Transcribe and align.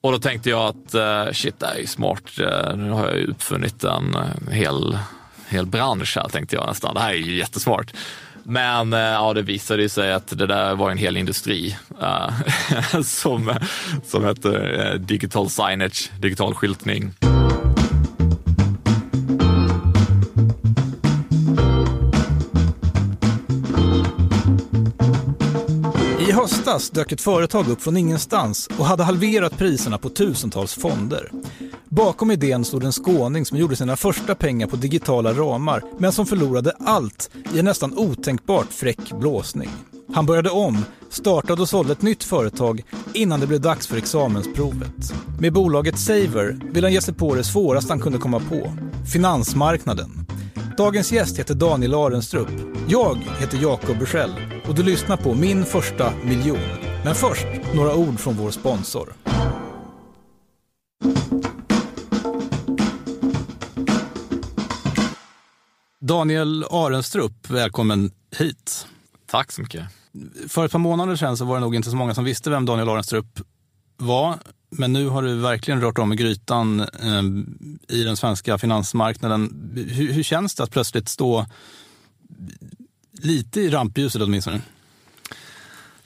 Och 0.00 0.12
då 0.12 0.18
tänkte 0.18 0.50
jag 0.50 0.60
att 0.60 0.94
eh, 0.94 1.32
shit, 1.32 1.60
det 1.60 1.66
här 1.66 1.74
är 1.74 1.86
smart. 1.86 2.22
Eh, 2.40 2.76
nu 2.76 2.90
har 2.90 3.08
jag 3.08 3.28
uppfunnit 3.28 3.84
en 3.84 4.14
eh, 4.14 4.52
hel, 4.52 4.98
hel 5.48 5.66
bransch 5.66 6.16
här, 6.16 6.28
tänkte 6.28 6.56
jag 6.56 6.66
nästan. 6.66 6.94
Det 6.94 7.00
här 7.00 7.10
är 7.10 7.14
ju 7.14 7.36
jättesmart. 7.36 7.94
Men 8.42 8.92
ja, 8.92 9.34
det 9.34 9.42
visade 9.42 9.88
sig 9.88 10.12
att 10.12 10.38
det 10.38 10.46
där 10.46 10.74
var 10.74 10.90
en 10.90 10.98
hel 10.98 11.16
industri 11.16 11.76
som, 13.04 13.54
som 14.04 14.24
heter 14.24 14.98
digital 14.98 15.50
signage, 15.50 16.10
digital 16.20 16.54
skyltning. 16.54 17.12
Höstas 26.48 26.90
dök 26.90 27.12
ett 27.12 27.20
företag 27.20 27.68
upp 27.68 27.82
från 27.82 27.96
ingenstans 27.96 28.68
och 28.78 28.84
hade 28.84 29.04
halverat 29.04 29.58
priserna 29.58 29.98
på 29.98 30.08
tusentals 30.08 30.74
fonder. 30.74 31.32
Bakom 31.88 32.30
idén 32.30 32.64
stod 32.64 32.84
en 32.84 32.92
skåning 32.92 33.46
som 33.46 33.58
gjorde 33.58 33.76
sina 33.76 33.96
första 33.96 34.34
pengar 34.34 34.66
på 34.66 34.76
digitala 34.76 35.32
ramar 35.32 35.82
men 35.98 36.12
som 36.12 36.26
förlorade 36.26 36.72
allt 36.80 37.30
i 37.54 37.58
en 37.58 37.64
nästan 37.64 37.98
otänkbart 37.98 38.72
fräck 38.72 39.12
blåsning. 39.12 39.70
Han 40.14 40.26
började 40.26 40.50
om, 40.50 40.84
startade 41.10 41.62
och 41.62 41.68
sålde 41.68 41.92
ett 41.92 42.02
nytt 42.02 42.24
företag 42.24 42.82
innan 43.12 43.40
det 43.40 43.46
blev 43.46 43.60
dags 43.60 43.86
för 43.86 43.96
examensprovet. 43.96 45.14
Med 45.40 45.52
bolaget 45.52 45.98
Saver 45.98 46.60
vill 46.72 46.84
han 46.84 46.92
ge 46.92 47.00
sig 47.00 47.14
på 47.14 47.34
det 47.34 47.44
svåraste 47.44 47.92
han 47.92 48.00
kunde 48.00 48.18
komma 48.18 48.40
på, 48.50 48.72
finansmarknaden. 49.12 50.26
Dagens 50.78 51.12
gäst 51.12 51.38
heter 51.38 51.54
Daniel 51.54 51.94
Arenstrup. 51.94 52.48
Jag 52.88 53.16
heter 53.16 53.58
Jakob 53.62 53.98
Bursell 53.98 54.34
och 54.68 54.74
du 54.74 54.82
lyssnar 54.82 55.16
på 55.16 55.34
Min 55.34 55.64
första 55.64 56.12
miljon. 56.24 56.58
Men 57.04 57.14
först 57.14 57.46
några 57.74 57.94
ord 57.94 58.20
från 58.20 58.36
vår 58.36 58.50
sponsor. 58.50 59.12
Daniel 66.00 66.64
Arenstrup, 66.70 67.50
välkommen 67.50 68.10
hit. 68.38 68.86
Tack 69.26 69.52
så 69.52 69.62
mycket. 69.62 69.84
För 70.48 70.64
ett 70.64 70.72
par 70.72 70.78
månader 70.78 71.16
sedan 71.16 71.36
så 71.36 71.44
var 71.44 71.54
det 71.54 71.60
nog 71.60 71.74
inte 71.74 71.90
så 71.90 71.96
många 71.96 72.14
som 72.14 72.24
visste 72.24 72.50
vem 72.50 72.66
Daniel 72.66 72.88
Arenstrup 72.88 73.40
var. 73.96 74.38
Men 74.70 74.92
nu 74.92 75.08
har 75.08 75.22
du 75.22 75.34
verkligen 75.34 75.80
rört 75.80 75.98
om 75.98 76.12
i 76.12 76.16
grytan 76.16 76.80
eh, 76.80 77.22
i 77.88 78.04
den 78.04 78.16
svenska 78.16 78.58
finansmarknaden. 78.58 79.72
Hur, 79.88 80.12
hur, 80.12 80.22
känns 80.22 80.54
det 80.54 80.62
att 80.62 80.70
plötsligt 80.70 81.08
stå 81.08 81.46
lite 83.12 83.60
i 83.60 83.70
rampljuset 83.70 84.22
åtminstone? 84.22 84.60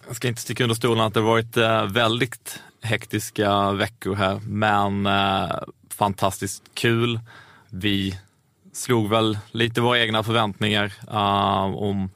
Jag 0.06 0.16
ska 0.16 0.28
inte 0.28 0.41
sticka 0.41 0.64
under 0.64 0.77
stolen 0.77 1.05
att 1.05 1.14
det 1.14 1.20
varit 1.20 1.56
eh, 1.56 1.84
väldigt 1.84 2.60
hektiska 2.83 3.72
veckor 3.72 4.14
här, 4.14 4.41
men 4.44 5.06
eh, 5.06 5.56
fantastiskt 5.91 6.62
kul. 6.75 7.20
Vi 7.70 8.19
slog 8.72 9.08
väl 9.08 9.38
lite 9.50 9.80
våra 9.80 10.00
egna 10.00 10.22
förväntningar 10.22 10.92
eh, 11.08 11.75
om 11.75 12.10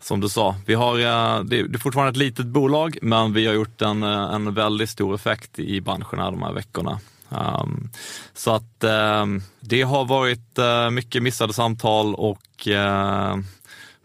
som 0.00 0.20
du 0.20 0.28
sa, 0.28 0.56
vi 0.66 0.74
har, 0.74 0.98
eh, 0.98 1.44
det 1.44 1.58
är 1.58 1.78
fortfarande 1.78 2.10
ett 2.10 2.16
litet 2.16 2.46
bolag, 2.46 2.98
men 3.02 3.32
vi 3.32 3.46
har 3.46 3.54
gjort 3.54 3.82
en, 3.82 4.02
en 4.02 4.54
väldigt 4.54 4.90
stor 4.90 5.14
effekt 5.14 5.58
i 5.58 5.80
branscherna 5.80 6.30
de 6.30 6.42
här 6.42 6.52
veckorna. 6.52 7.00
Um, 7.32 7.90
så 8.34 8.54
att 8.54 8.84
um, 8.84 9.42
det 9.60 9.82
har 9.82 10.04
varit 10.04 10.58
uh, 10.58 10.90
mycket 10.90 11.22
missade 11.22 11.52
samtal 11.52 12.14
och 12.14 12.66
uh, 12.66 13.36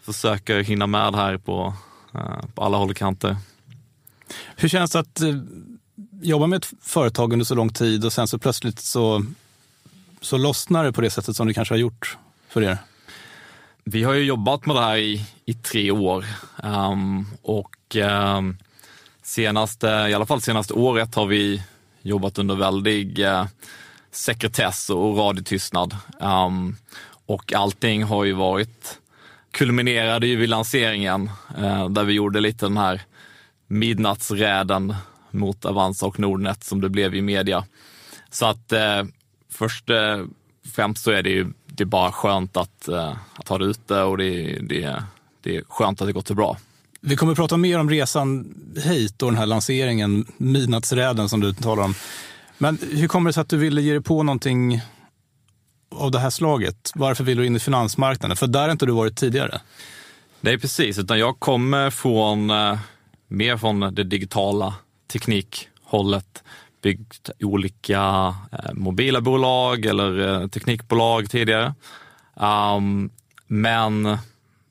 försöker 0.02 0.64
hinna 0.64 0.88
med 0.88 1.16
här 1.16 1.38
på, 1.38 1.74
uh, 2.16 2.46
på 2.56 2.64
alla 2.64 2.78
håll 2.78 2.90
och 2.90 2.96
kanter. 2.96 3.38
Hur 4.56 4.70
känns 4.70 4.92
det 4.92 5.00
att 5.00 5.22
jobba 6.22 6.48
med 6.48 6.58
ett 6.58 6.74
företag 6.82 7.34
under 7.34 7.46
så 7.46 7.56
lång 7.56 7.74
tid 7.74 8.06
och 8.06 8.14
sen 8.14 8.28
så 8.28 8.40
plötsligt 8.40 8.80
så, 8.80 9.26
så 10.22 10.38
lossnar 10.38 10.84
det 10.84 10.94
på 10.94 11.02
det 11.02 11.10
sättet 11.10 11.36
som 11.36 11.48
det 11.48 11.54
kanske 11.54 11.74
har 11.74 11.80
gjort 11.80 12.18
för 12.50 12.64
er? 12.64 12.78
Vi 13.84 14.04
har 14.04 14.14
ju 14.14 14.24
jobbat 14.24 14.66
med 14.66 14.76
det 14.76 14.82
här 14.82 14.98
i, 14.98 15.26
i 15.46 15.54
tre 15.54 15.92
år 15.92 16.26
um, 16.64 17.26
och 17.42 17.96
senaste, 19.24 19.88
i 19.88 20.14
alla 20.14 20.26
fall 20.26 20.42
senaste 20.42 20.74
året 20.74 21.16
har 21.16 21.26
vi 21.26 21.64
jobbat 22.08 22.40
under 22.40 22.56
väldig 22.56 23.20
eh, 23.20 23.46
sekretess 24.12 24.90
och 24.90 25.18
radiotystnad. 25.18 25.96
Um, 26.20 26.76
och 27.26 27.54
allting 27.54 28.04
har 28.04 28.24
ju 28.24 28.34
varit, 28.34 29.00
kulminerade 29.52 30.28
ju 30.28 30.36
vid 30.36 30.50
lanseringen 30.50 31.30
eh, 31.58 31.90
där 31.90 32.04
vi 32.04 32.14
gjorde 32.14 32.40
lite 32.40 32.66
den 32.66 32.78
här 32.78 33.02
midnattsräden 33.68 34.96
mot 35.32 35.66
Avanza 35.66 36.06
och 36.06 36.20
Nordnet 36.20 36.64
som 36.64 36.82
det 36.82 36.90
blev 36.90 37.16
i 37.16 37.22
media. 37.22 37.66
Så 38.30 38.46
att 38.46 38.72
eh, 38.72 39.04
först 39.50 39.90
eh, 39.90 40.26
främst 40.76 41.04
så 41.04 41.12
är 41.12 41.24
det 41.24 41.30
ju 41.30 41.48
det 41.66 41.84
är 41.84 41.86
bara 41.86 42.12
skönt 42.12 42.58
att, 42.58 42.88
eh, 42.88 43.16
att 43.34 43.48
ha 43.48 43.58
det 43.58 43.66
ute 43.66 44.02
och 44.02 44.18
det, 44.18 44.60
det, 44.62 45.04
det 45.42 45.58
är 45.58 45.64
skönt 45.68 46.02
att 46.02 46.08
det 46.08 46.14
gått 46.14 46.28
så 46.28 46.36
bra. 46.36 46.58
Vi 47.02 47.16
kommer 47.16 47.32
att 47.32 47.38
prata 47.38 47.58
mer 47.58 47.80
om 47.80 47.90
resan 47.90 48.56
hit 48.84 49.22
och 49.22 49.32
den 49.32 49.38
här 49.38 49.46
lanseringen, 49.46 50.26
midnattsräden 50.38 51.30
som 51.30 51.40
du 51.40 51.54
talar 51.54 51.84
om. 51.84 51.96
Men 52.58 52.78
hur 52.92 53.08
kommer 53.08 53.30
det 53.30 53.34
sig 53.34 53.42
att 53.42 53.50
du 53.50 53.58
ville 53.58 53.82
ge 53.82 53.92
dig 53.92 54.02
på 54.02 54.24
någonting 54.24 54.82
av 55.92 56.12
det 56.12 56.20
här 56.20 56.30
slaget? 56.30 56.92
Varför 56.96 57.24
vill 57.24 57.38
du 57.38 57.46
in 57.46 57.56
i 57.56 57.60
finansmarknaden? 57.60 58.38
För 58.38 58.48
där 58.48 58.62
har 58.62 58.72
inte 58.72 58.86
du 58.86 58.92
varit 58.92 59.18
tidigare. 59.18 59.62
Nej, 60.42 60.60
precis. 60.60 61.00
Utan 61.00 61.20
jag 61.20 61.40
kommer 61.40 61.90
från, 61.90 62.50
eh, 62.50 62.80
mer 63.28 63.58
från 63.58 63.80
det 63.80 64.04
digitala 64.04 64.76
teknikhållet 65.12 66.44
byggt 66.82 67.30
olika 67.40 68.36
eh, 68.52 68.74
mobila 68.74 69.22
bolag 69.22 69.86
eller 69.86 70.42
eh, 70.42 70.48
teknikbolag 70.48 71.30
tidigare. 71.30 71.74
Um, 72.36 73.10
men 73.48 74.18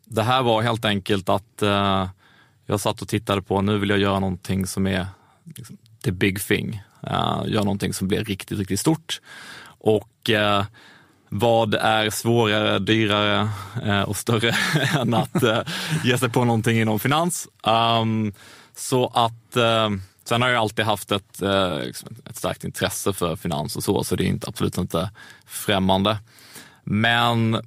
det 0.04 0.22
här 0.22 0.42
var 0.42 0.62
helt 0.62 0.84
enkelt 0.84 1.28
att 1.28 1.62
uh, 1.62 2.08
jag 2.66 2.80
satt 2.80 3.02
och 3.02 3.08
tittade 3.08 3.42
på, 3.42 3.62
nu 3.62 3.78
vill 3.78 3.90
jag 3.90 3.98
göra 3.98 4.20
någonting 4.20 4.66
som 4.66 4.86
är 4.86 5.06
liksom, 5.44 5.76
the 6.04 6.12
big 6.12 6.40
thing. 6.40 6.82
Uh, 7.04 7.42
göra 7.46 7.64
någonting 7.64 7.92
som 7.94 8.08
blir 8.08 8.24
riktigt, 8.24 8.58
riktigt 8.58 8.80
stort. 8.80 9.20
Och 9.66 10.30
uh, 10.30 10.64
vad 11.28 11.74
är 11.74 12.10
svårare, 12.10 12.78
dyrare 12.78 13.48
uh, 13.86 14.02
och 14.02 14.16
större 14.16 14.54
än 15.00 15.14
att 15.14 15.42
uh, 15.42 15.58
ge 16.04 16.18
sig 16.18 16.30
på 16.30 16.44
någonting 16.44 16.80
inom 16.80 17.00
finans? 17.00 17.48
Um, 17.62 18.32
så 18.74 19.06
att 19.06 19.56
Sen 20.24 20.42
har 20.42 20.48
jag 20.48 20.60
alltid 20.60 20.84
haft 20.84 21.12
ett, 21.12 21.42
liksom 21.84 22.16
ett 22.24 22.36
starkt 22.36 22.64
intresse 22.64 23.12
för 23.12 23.36
finans 23.36 23.76
och 23.76 23.84
så, 23.84 24.04
så 24.04 24.16
det 24.16 24.24
är 24.24 24.26
inte, 24.26 24.48
absolut 24.48 24.78
inte 24.78 25.10
främmande. 25.46 26.18
Men 26.84 27.60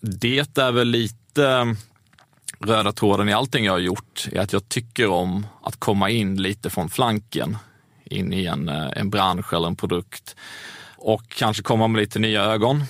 det 0.00 0.58
är 0.58 0.72
väl 0.72 0.88
lite 0.88 1.76
röda 2.60 2.92
tråden 2.92 3.28
i 3.28 3.32
allting 3.32 3.64
jag 3.64 3.72
har 3.72 3.78
gjort, 3.78 4.28
är 4.32 4.40
att 4.40 4.52
jag 4.52 4.68
tycker 4.68 5.08
om 5.08 5.46
att 5.62 5.76
komma 5.76 6.10
in 6.10 6.42
lite 6.42 6.70
från 6.70 6.88
flanken 6.88 7.56
in 8.04 8.32
i 8.32 8.44
en, 8.44 8.68
eh, 8.68 8.88
en 8.96 9.10
bransch 9.10 9.52
eller 9.52 9.66
en 9.66 9.76
produkt 9.76 10.36
och 10.96 11.28
kanske 11.28 11.62
komma 11.62 11.88
med 11.88 12.00
lite 12.00 12.18
nya 12.18 12.42
ögon. 12.42 12.84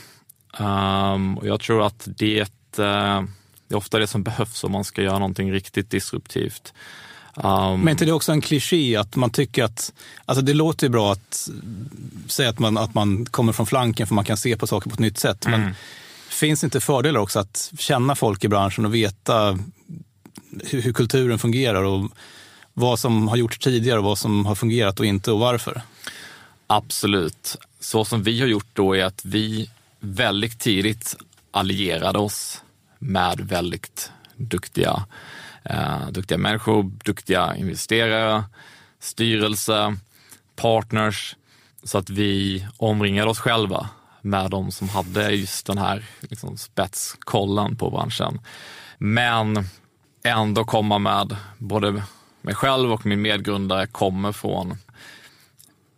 Um, 0.58 1.38
och 1.38 1.46
jag 1.46 1.60
tror 1.60 1.86
att 1.86 2.08
det, 2.16 2.40
uh, 2.40 3.22
det 3.68 3.74
är 3.74 3.76
ofta 3.76 3.98
det 3.98 4.06
som 4.06 4.22
behövs 4.22 4.64
om 4.64 4.72
man 4.72 4.84
ska 4.84 5.02
göra 5.02 5.18
någonting 5.18 5.52
riktigt 5.52 5.90
disruptivt. 5.90 6.72
Um, 7.34 7.80
Men 7.80 7.88
inte 7.88 8.04
det 8.04 8.10
är 8.10 8.14
också 8.14 8.32
en 8.32 8.40
kliché 8.40 8.96
att 8.96 9.16
man 9.16 9.30
tycker 9.30 9.64
att, 9.64 9.92
alltså 10.24 10.44
det 10.44 10.54
låter 10.54 10.86
ju 10.86 10.90
bra 10.90 11.12
att 11.12 11.50
säga 12.26 12.48
att 12.48 12.58
man, 12.58 12.78
att 12.78 12.94
man 12.94 13.26
kommer 13.26 13.52
från 13.52 13.66
flanken 13.66 14.06
för 14.06 14.14
man 14.14 14.24
kan 14.24 14.36
se 14.36 14.56
på 14.56 14.66
saker 14.66 14.90
på 14.90 14.94
ett 14.94 15.00
nytt 15.00 15.18
sätt. 15.18 15.46
Mm. 15.46 15.60
Men 15.60 15.74
finns 16.28 16.60
det 16.60 16.64
inte 16.64 16.80
fördelar 16.80 17.20
också 17.20 17.38
att 17.38 17.72
känna 17.78 18.14
folk 18.14 18.44
i 18.44 18.48
branschen 18.48 18.86
och 18.86 18.94
veta 18.94 19.58
hur, 20.64 20.82
hur, 20.82 20.92
kulturen 20.92 21.38
fungerar 21.38 21.82
och 21.82 22.10
vad 22.74 22.98
som 22.98 23.28
har 23.28 23.36
gjorts 23.36 23.58
tidigare 23.58 23.98
och 23.98 24.04
vad 24.04 24.18
som 24.18 24.46
har 24.46 24.54
fungerat 24.54 25.00
och 25.00 25.06
inte 25.06 25.32
och 25.32 25.38
varför? 25.38 25.82
Absolut. 26.66 27.56
Så 27.80 28.04
som 28.04 28.22
vi 28.22 28.40
har 28.40 28.46
gjort 28.46 28.66
då 28.72 28.96
är 28.96 29.04
att 29.04 29.24
vi 29.24 29.70
väldigt 30.00 30.58
tidigt 30.58 31.16
allierade 31.50 32.18
oss 32.18 32.62
med 32.98 33.40
väldigt 33.40 34.10
duktiga 34.36 35.06
eh, 35.64 36.08
duktiga 36.10 36.38
människor, 36.38 36.92
duktiga 37.04 37.56
investerare, 37.56 38.44
styrelse, 39.00 39.96
partners, 40.56 41.36
så 41.82 41.98
att 41.98 42.10
vi 42.10 42.66
omringade 42.76 43.30
oss 43.30 43.38
själva 43.38 43.88
med 44.22 44.50
de 44.50 44.70
som 44.70 44.88
hade 44.88 45.30
just 45.30 45.66
den 45.66 45.78
här 45.78 46.04
liksom, 46.20 46.56
spetskollen 46.56 47.76
på 47.76 47.90
branschen. 47.90 48.40
Men 48.98 49.64
ändå 50.24 50.64
komma 50.64 50.98
med, 50.98 51.36
både 51.58 52.02
mig 52.42 52.54
själv 52.54 52.92
och 52.92 53.06
min 53.06 53.22
medgrundare 53.22 53.86
kommer 53.86 54.32
från 54.32 54.76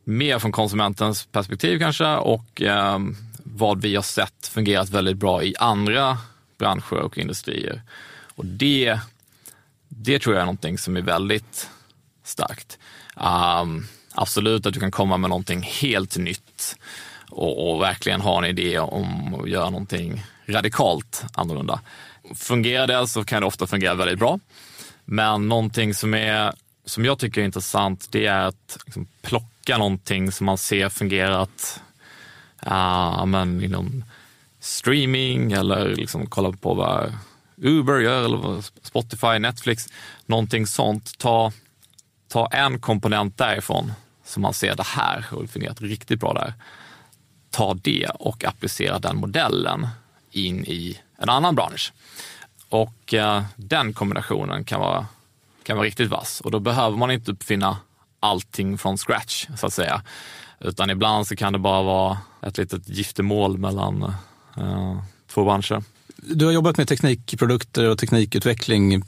mer 0.05 0.39
från 0.39 0.53
konsumentens 0.53 1.27
perspektiv 1.27 1.79
kanske 1.79 2.17
och 2.17 2.63
eh, 2.63 2.99
vad 3.45 3.81
vi 3.81 3.95
har 3.95 4.03
sett 4.03 4.47
fungerat 4.47 4.91
väldigt 4.91 5.17
bra 5.17 5.43
i 5.43 5.55
andra 5.59 6.19
branscher 6.59 6.95
och 6.95 7.19
industrier. 7.19 7.83
Och 8.35 8.47
det 8.47 9.01
det 9.93 10.19
tror 10.19 10.35
jag 10.35 10.41
är 10.41 10.47
någonting 10.47 10.79
som 10.79 10.97
är 10.97 11.03
väldigt 11.03 11.71
starkt. 12.25 12.79
Um, 13.17 13.87
absolut 14.13 14.67
att 14.67 14.75
du 14.75 14.81
kan 14.81 14.91
komma 14.91 15.17
med 15.17 15.31
någonting 15.31 15.63
helt 15.63 16.17
nytt 16.17 16.77
och, 17.31 17.71
och 17.71 17.83
verkligen 17.83 18.21
ha 18.21 18.39
en 18.39 18.51
idé 18.51 18.79
om 18.79 19.35
att 19.35 19.51
göra 19.51 19.71
någonting 19.71 20.25
radikalt 20.47 21.25
annorlunda. 21.35 21.81
Fungerar 22.35 22.87
det 22.87 23.07
så 23.09 23.25
kan 23.25 23.41
det 23.41 23.47
ofta 23.47 23.67
fungera 23.67 23.95
väldigt 23.95 24.19
bra. 24.19 24.39
Men 25.05 25.49
någonting 25.49 25.95
som, 25.95 26.15
är, 26.15 26.53
som 26.85 27.05
jag 27.05 27.19
tycker 27.19 27.41
är 27.41 27.45
intressant, 27.45 28.09
det 28.11 28.27
är 28.27 28.41
att 28.41 28.79
liksom 28.85 29.07
plocka 29.23 29.79
någonting 29.79 30.33
som 30.33 30.47
man 30.47 30.59
ser 30.59 30.89
fungerat 30.89 31.81
uh, 32.67 33.27
men 33.27 33.65
inom 33.65 34.05
streaming 34.61 35.53
eller 35.53 35.97
liksom 35.97 36.27
kolla 36.27 36.53
på 36.53 36.75
vad 36.75 37.13
Uber 37.57 37.99
gör 37.99 38.25
eller 38.25 38.65
Spotify, 38.83 39.39
Netflix, 39.39 39.89
någonting 40.27 40.67
sånt. 40.67 41.19
Ta, 41.19 41.53
ta 42.29 42.47
en 42.47 42.81
komponent 42.81 43.39
därifrån 43.39 43.93
som 44.25 44.43
man 44.43 44.55
ser 44.55 44.77
det 44.77 44.87
här 44.87 45.25
och 45.31 45.51
fungerat 45.51 45.81
riktigt 45.81 46.21
bra 46.21 46.33
där. 46.33 46.55
Ta 47.51 47.75
det 47.75 48.07
och 48.15 48.45
applicera 48.45 48.99
den 48.99 49.17
modellen 49.17 49.89
in 50.31 50.65
i 50.65 50.99
en 51.19 51.29
annan 51.29 51.55
bransch. 51.55 51.93
Och 52.69 53.15
eh, 53.15 53.43
den 53.57 53.93
kombinationen 53.93 54.65
kan 54.65 54.81
vara, 54.81 55.07
kan 55.63 55.77
vara 55.77 55.87
riktigt 55.87 56.11
vass 56.11 56.41
och 56.41 56.51
då 56.51 56.61
behöver 56.61 56.97
man 56.97 57.11
inte 57.11 57.33
uppfinna 57.33 57.77
allting 58.21 58.79
från 58.79 58.99
scratch 58.99 59.47
så 59.57 59.67
att 59.67 59.73
säga. 59.73 60.03
Utan 60.61 60.91
ibland 60.91 61.27
så 61.27 61.37
kan 61.37 61.53
det 61.53 61.59
bara 61.59 61.83
vara 61.83 62.19
ett 62.43 62.59
litet 62.59 62.89
giftermål 62.89 63.59
mellan 63.59 64.03
eh, 64.57 65.03
två 65.27 65.45
branscher. 65.45 65.83
Du 66.17 66.45
har 66.45 66.53
jobbat 66.53 66.77
med 66.77 66.89
teknikprodukter 66.89 67.91
och 67.91 67.99
teknikutveckling 67.99 69.03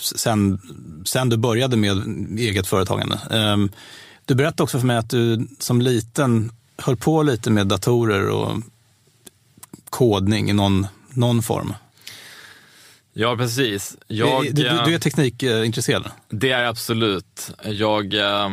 sen, 0.00 0.60
sen 1.04 1.28
du 1.28 1.36
började 1.36 1.76
med 1.76 1.96
eget 2.38 2.66
företagande. 2.66 3.20
Ehm, 3.30 3.70
du 4.24 4.34
berättade 4.34 4.62
också 4.62 4.78
för 4.78 4.86
mig 4.86 4.96
att 4.96 5.10
du 5.10 5.48
som 5.58 5.80
liten 5.80 6.52
höll 6.78 6.96
på 6.96 7.22
lite 7.22 7.50
med 7.50 7.66
datorer 7.66 8.28
och 8.28 8.56
kodning 9.90 10.50
i 10.50 10.52
någon, 10.52 10.86
någon 11.08 11.42
form. 11.42 11.74
Ja, 13.12 13.36
precis. 13.36 13.96
Jag, 14.06 14.44
du, 14.44 14.50
du, 14.50 14.82
du 14.84 14.94
är 14.94 14.98
teknikintresserad? 14.98 16.10
Det 16.28 16.52
är 16.52 16.60
jag 16.60 16.68
absolut. 16.68 17.50
Jag, 17.64 18.14
äh, 18.14 18.50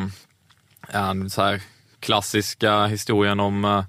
så 1.29 1.41
här 1.41 1.61
klassiska 1.99 2.85
historien 2.85 3.39
om 3.39 3.65
äh, 3.65 3.83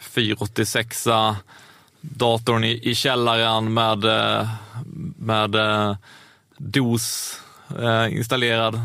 486 0.00 1.08
datorn 2.00 2.64
i, 2.64 2.90
i 2.90 2.94
källaren 2.94 3.74
med, 3.74 4.04
med 5.16 5.56
DOS 6.58 7.40
installerad. 8.10 8.80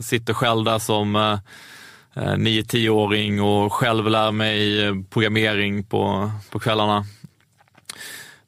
Sitter 0.00 0.34
själv 0.34 0.64
där 0.64 0.78
som 0.78 1.38
Eh, 2.16 2.34
9-10-åring 2.34 3.42
och 3.42 3.72
själv 3.72 4.08
lär 4.08 4.32
mig 4.32 4.84
eh, 4.84 4.94
programmering 5.10 5.84
på, 5.84 6.30
på 6.50 6.58
kvällarna. 6.58 7.04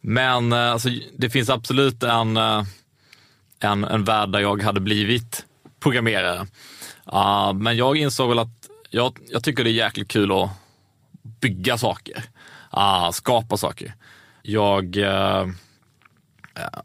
Men 0.00 0.52
eh, 0.52 0.72
alltså, 0.72 0.88
det 1.16 1.30
finns 1.30 1.50
absolut 1.50 2.02
en, 2.02 2.36
en, 3.60 3.84
en 3.84 4.04
värld 4.04 4.32
där 4.32 4.40
jag 4.40 4.62
hade 4.62 4.80
blivit 4.80 5.44
programmerare. 5.80 6.46
Uh, 7.12 7.52
men 7.52 7.76
jag 7.76 7.96
insåg 7.96 8.28
väl 8.28 8.38
att 8.38 8.68
jag, 8.90 9.18
jag 9.28 9.44
tycker 9.44 9.64
det 9.64 9.70
är 9.70 9.72
jäkligt 9.72 10.08
kul 10.08 10.32
att 10.32 10.50
bygga 11.40 11.78
saker, 11.78 12.24
uh, 12.76 13.10
skapa 13.10 13.56
saker. 13.56 13.94
Jag, 14.42 14.96
uh, 14.96 15.48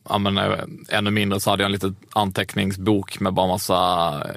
ja, 0.10 0.18
men, 0.18 0.38
eh, 0.38 0.60
ännu 0.90 1.12
mindre 1.12 1.40
så 1.40 1.50
hade 1.50 1.64
jag 1.64 1.68
en 1.68 1.72
liten 1.72 1.96
anteckningsbok 2.14 3.20
med 3.20 3.34
bara 3.34 3.48
massa 3.48 3.76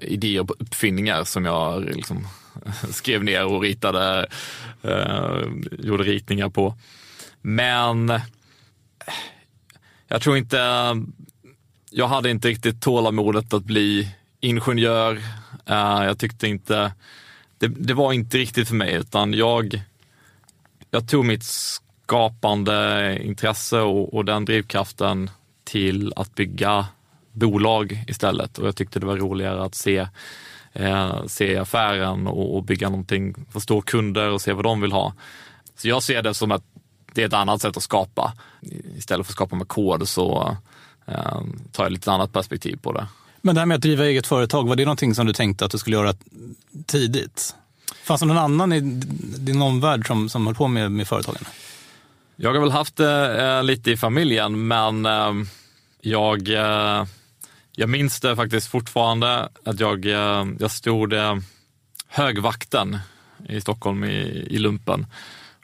eh, 0.02 0.08
idéer 0.08 0.44
på 0.44 0.54
uppfinningar 0.58 1.24
som 1.24 1.44
jag 1.44 1.88
eh, 1.88 1.94
liksom 1.94 2.26
skrev 2.90 3.24
ner 3.24 3.44
och 3.44 3.62
ritade, 3.62 4.26
gjorde 5.78 6.04
ritningar 6.04 6.48
på. 6.48 6.74
Men 7.42 8.20
jag 10.08 10.22
tror 10.22 10.36
inte, 10.36 10.58
jag 11.90 12.08
hade 12.08 12.30
inte 12.30 12.48
riktigt 12.48 12.82
tålamodet 12.82 13.54
att 13.54 13.64
bli 13.64 14.08
ingenjör. 14.40 15.16
Eh, 15.66 16.04
jag 16.04 16.18
tyckte 16.18 16.48
inte, 16.48 16.92
det, 17.58 17.68
det, 17.68 17.94
var 17.94 18.12
inte 18.12 18.38
riktigt 18.38 18.68
för 18.68 18.74
mig 18.74 18.94
utan 18.94 19.32
jag, 19.32 19.82
jag 20.90 21.08
tog 21.08 21.24
mitt 21.24 21.44
skapande 22.06 23.18
intresse 23.22 23.80
och, 23.80 24.14
och 24.14 24.24
den 24.24 24.44
drivkraften 24.44 25.30
till 25.64 26.12
att 26.16 26.34
bygga 26.34 26.86
bolag 27.32 28.04
istället 28.08 28.58
och 28.58 28.66
jag 28.66 28.76
tyckte 28.76 29.00
det 29.00 29.06
var 29.06 29.16
roligare 29.16 29.64
att 29.64 29.74
se, 29.74 30.06
eh, 30.72 31.26
se 31.26 31.56
affären 31.56 32.26
och, 32.26 32.56
och 32.56 32.64
bygga 32.64 32.88
någonting, 32.88 33.34
förstå 33.52 33.80
kunder 33.80 34.30
och 34.30 34.40
se 34.40 34.52
vad 34.52 34.64
de 34.64 34.80
vill 34.80 34.92
ha. 34.92 35.12
Så 35.76 35.88
jag 35.88 36.02
ser 36.02 36.22
det 36.22 36.34
som 36.34 36.52
att 36.52 36.62
det 37.14 37.22
är 37.22 37.26
ett 37.26 37.32
annat 37.32 37.62
sätt 37.62 37.76
att 37.76 37.82
skapa. 37.82 38.32
Istället 38.96 39.26
för 39.26 39.32
att 39.32 39.36
skapa 39.36 39.56
med 39.56 39.68
kod 39.68 40.08
så 40.08 40.56
eh, 41.06 41.40
tar 41.72 41.84
jag 41.84 41.92
lite 41.92 42.12
annat 42.12 42.32
perspektiv 42.32 42.78
på 42.82 42.92
det. 42.92 43.06
Men 43.40 43.54
det 43.54 43.60
här 43.60 43.66
med 43.66 43.74
att 43.74 43.82
driva 43.82 44.04
eget 44.04 44.26
företag, 44.26 44.68
var 44.68 44.76
det 44.76 44.84
någonting 44.84 45.14
som 45.14 45.26
du 45.26 45.32
tänkte 45.32 45.64
att 45.64 45.70
du 45.70 45.78
skulle 45.78 45.96
göra 45.96 46.14
tidigt? 46.86 47.54
Fanns 48.04 48.20
det 48.20 48.26
någon 48.26 48.38
annan 48.38 48.72
i 48.72 48.80
din 49.38 49.62
omvärld 49.62 50.06
som, 50.06 50.28
som 50.28 50.46
höll 50.46 50.54
på 50.54 50.68
med, 50.68 50.92
med 50.92 51.08
företagande? 51.08 51.50
Jag 52.38 52.54
har 52.54 52.60
väl 52.60 52.70
haft 52.70 52.96
det 52.96 53.44
eh, 53.44 53.64
lite 53.64 53.90
i 53.90 53.96
familjen, 53.96 54.68
men 54.68 55.06
eh, 55.06 55.32
jag, 56.00 56.48
eh, 56.48 57.04
jag 57.72 57.88
minns 57.88 58.20
det 58.20 58.36
faktiskt 58.36 58.70
fortfarande 58.70 59.48
att 59.64 59.80
jag, 59.80 60.06
eh, 60.06 60.44
jag 60.58 60.70
stod 60.70 61.12
eh, 61.12 61.36
högvakten 62.08 62.98
i 63.48 63.60
Stockholm 63.60 64.04
i, 64.04 64.46
i 64.50 64.58
lumpen 64.58 65.06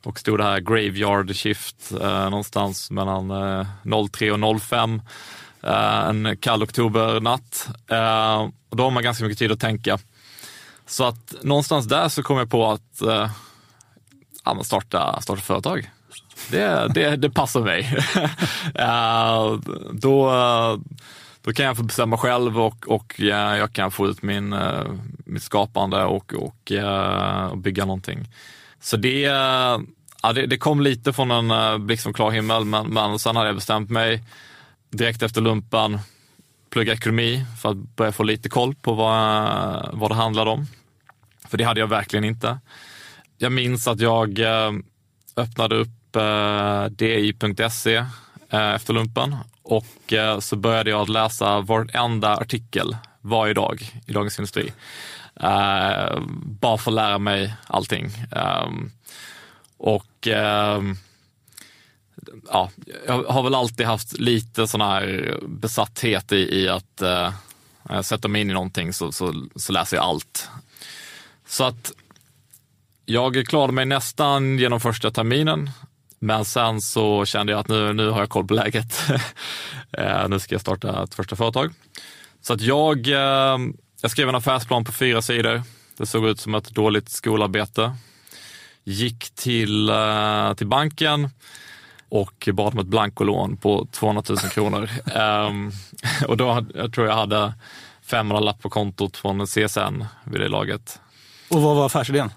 och 0.05 0.19
stod 0.19 0.39
det 0.39 0.45
här 0.45 0.61
graveyard 0.61 1.37
shift 1.37 1.93
eh, 2.01 2.31
någonstans 2.31 2.91
mellan 2.91 3.31
eh, 3.31 3.67
03 4.13 4.33
och 4.33 4.63
05 4.63 5.03
eh, 5.63 6.09
en 6.09 6.37
kall 6.37 6.63
oktobernatt. 6.63 7.69
Eh, 7.89 8.49
och 8.69 8.77
då 8.77 8.83
har 8.83 8.91
man 8.91 9.03
ganska 9.03 9.25
mycket 9.25 9.39
tid 9.39 9.53
att 9.53 9.61
tänka. 9.61 9.99
Så 10.87 11.05
att 11.05 11.35
någonstans 11.43 11.87
där 11.87 12.09
så 12.09 12.23
kom 12.23 12.39
jag 12.39 12.51
på 12.51 12.71
att 12.71 13.03
eh, 13.03 13.31
starta, 14.63 15.21
starta 15.21 15.41
företag. 15.41 15.91
Det, 16.51 16.89
det, 16.95 17.17
det 17.17 17.31
passar 17.31 17.61
mig. 17.61 17.99
eh, 18.75 19.59
då, 19.93 20.33
då 21.43 21.53
kan 21.53 21.67
jag 21.67 21.77
få 21.77 21.83
bestämma 21.83 22.17
själv 22.17 22.61
och, 22.61 22.89
och 22.89 23.21
jag 23.21 23.73
kan 23.73 23.91
få 23.91 24.09
ut 24.09 24.23
min, 24.23 24.53
eh, 24.53 24.85
mitt 25.25 25.43
skapande 25.43 26.05
och, 26.05 26.35
och, 26.35 26.73
eh, 26.73 27.47
och 27.47 27.59
bygga 27.59 27.85
någonting. 27.85 28.29
Så 28.81 28.97
det, 28.97 29.21
ja, 30.23 30.33
det, 30.35 30.47
det, 30.47 30.59
kom 30.59 30.81
lite 30.81 31.13
från 31.13 31.31
en 31.31 31.87
blixt 31.87 32.03
från 32.03 32.13
klar 32.13 32.31
himmel, 32.31 32.65
men, 32.65 32.87
men 32.87 33.19
sen 33.19 33.37
hade 33.37 33.49
jag 33.49 33.57
bestämt 33.57 33.91
mig 33.91 34.25
direkt 34.91 35.23
efter 35.23 35.41
lumpen, 35.41 35.99
plugga 36.71 36.93
ekonomi 36.93 37.45
för 37.63 37.71
att 37.71 37.77
börja 37.77 38.13
få 38.13 38.23
lite 38.23 38.49
koll 38.49 38.75
på 38.75 38.95
vad, 38.95 39.89
vad 39.93 40.11
det 40.11 40.15
handlade 40.15 40.51
om. 40.51 40.67
För 41.49 41.59
det 41.59 41.65
hade 41.65 41.81
jag 41.81 41.87
verkligen 41.87 42.25
inte. 42.25 42.59
Jag 43.39 43.53
minns 43.53 43.89
att 43.89 44.01
jag 44.01 44.41
öppnade 45.37 45.77
upp 45.77 46.02
upp 46.13 46.17
eh, 46.17 46.85
di.se 46.85 47.95
eh, 48.51 48.75
efter 48.75 48.93
lumpen 48.93 49.37
och 49.63 50.13
eh, 50.13 50.39
så 50.39 50.57
började 50.57 50.91
jag 50.91 51.09
läsa 51.09 51.61
varenda 51.61 52.37
artikel 52.37 52.97
varje 53.21 53.55
dag 53.55 54.03
i 54.07 54.13
Dagens 54.13 54.39
Industri. 54.39 54.73
Eh, 55.41 56.21
bara 56.45 56.79
för 56.79 56.91
att 56.91 56.95
lära 56.95 57.19
mig 57.19 57.55
allting. 57.67 58.11
Ehm, 58.33 58.91
och 59.77 60.27
ehm, 60.27 60.97
ja, 62.49 62.71
jag 63.07 63.25
har 63.25 63.43
väl 63.43 63.55
alltid 63.55 63.87
haft 63.87 64.19
lite 64.19 64.67
sån 64.67 64.81
här 64.81 65.39
besatthet 65.43 66.33
i, 66.33 66.37
i 66.37 66.69
att 66.69 67.03
eh, 67.03 67.33
sätta 68.03 68.29
mig 68.29 68.41
in 68.41 68.51
i 68.51 68.55
någonting 68.55 68.93
så, 68.93 69.13
så, 69.13 69.47
så, 69.57 69.73
läser 69.73 69.97
jag 69.97 70.05
allt. 70.05 70.49
Så 71.47 71.65
att 71.65 71.93
jag 73.05 73.47
klarade 73.47 73.73
mig 73.73 73.85
nästan 73.85 74.59
genom 74.59 74.81
första 74.81 75.11
terminen, 75.11 75.71
men 76.23 76.45
sen 76.45 76.81
så 76.81 77.25
kände 77.25 77.53
jag 77.53 77.61
att 77.61 77.69
nu, 77.69 77.93
nu 77.93 78.09
har 78.09 78.21
jag 78.21 78.29
koll 78.29 78.47
på 78.47 78.55
läget. 78.55 79.03
nu 80.29 80.39
ska 80.39 80.55
jag 80.55 80.61
starta 80.61 81.03
ett 81.03 81.15
första 81.15 81.37
företag. 81.37 81.73
Så 82.41 82.53
att 82.53 82.61
jag 82.61 83.09
ehm, 83.09 83.77
jag 84.03 84.11
skrev 84.11 84.29
en 84.29 84.35
affärsplan 84.35 84.85
på 84.85 84.93
fyra 84.93 85.23
sidor. 85.23 85.63
Det 85.97 86.07
såg 86.07 86.27
ut 86.27 86.41
som 86.41 86.55
ett 86.55 86.71
dåligt 86.71 87.09
skolarbete. 87.09 87.97
Gick 88.85 89.31
till, 89.35 89.91
uh, 89.91 90.55
till 90.55 90.67
banken 90.67 91.29
och 92.09 92.49
bad 92.53 92.73
om 92.73 92.79
ett 92.79 92.87
blankolån 92.87 93.57
på 93.57 93.87
200 93.91 94.23
000 94.29 94.39
kronor. 94.39 94.91
um, 95.49 95.73
och 96.29 96.37
då 96.37 96.67
jag 96.75 96.93
tror 96.93 97.07
jag 97.07 97.15
hade 97.15 97.55
500 98.07 98.41
lapp 98.41 98.63
på 98.63 98.71
kontot 98.71 99.17
från 99.17 99.47
CSN 99.47 100.05
vid 100.25 100.41
det 100.41 100.49
laget. 100.49 101.01
Och 101.51 101.63
vad 101.63 101.77
var 101.77 101.87
affärsidén? 101.87 102.31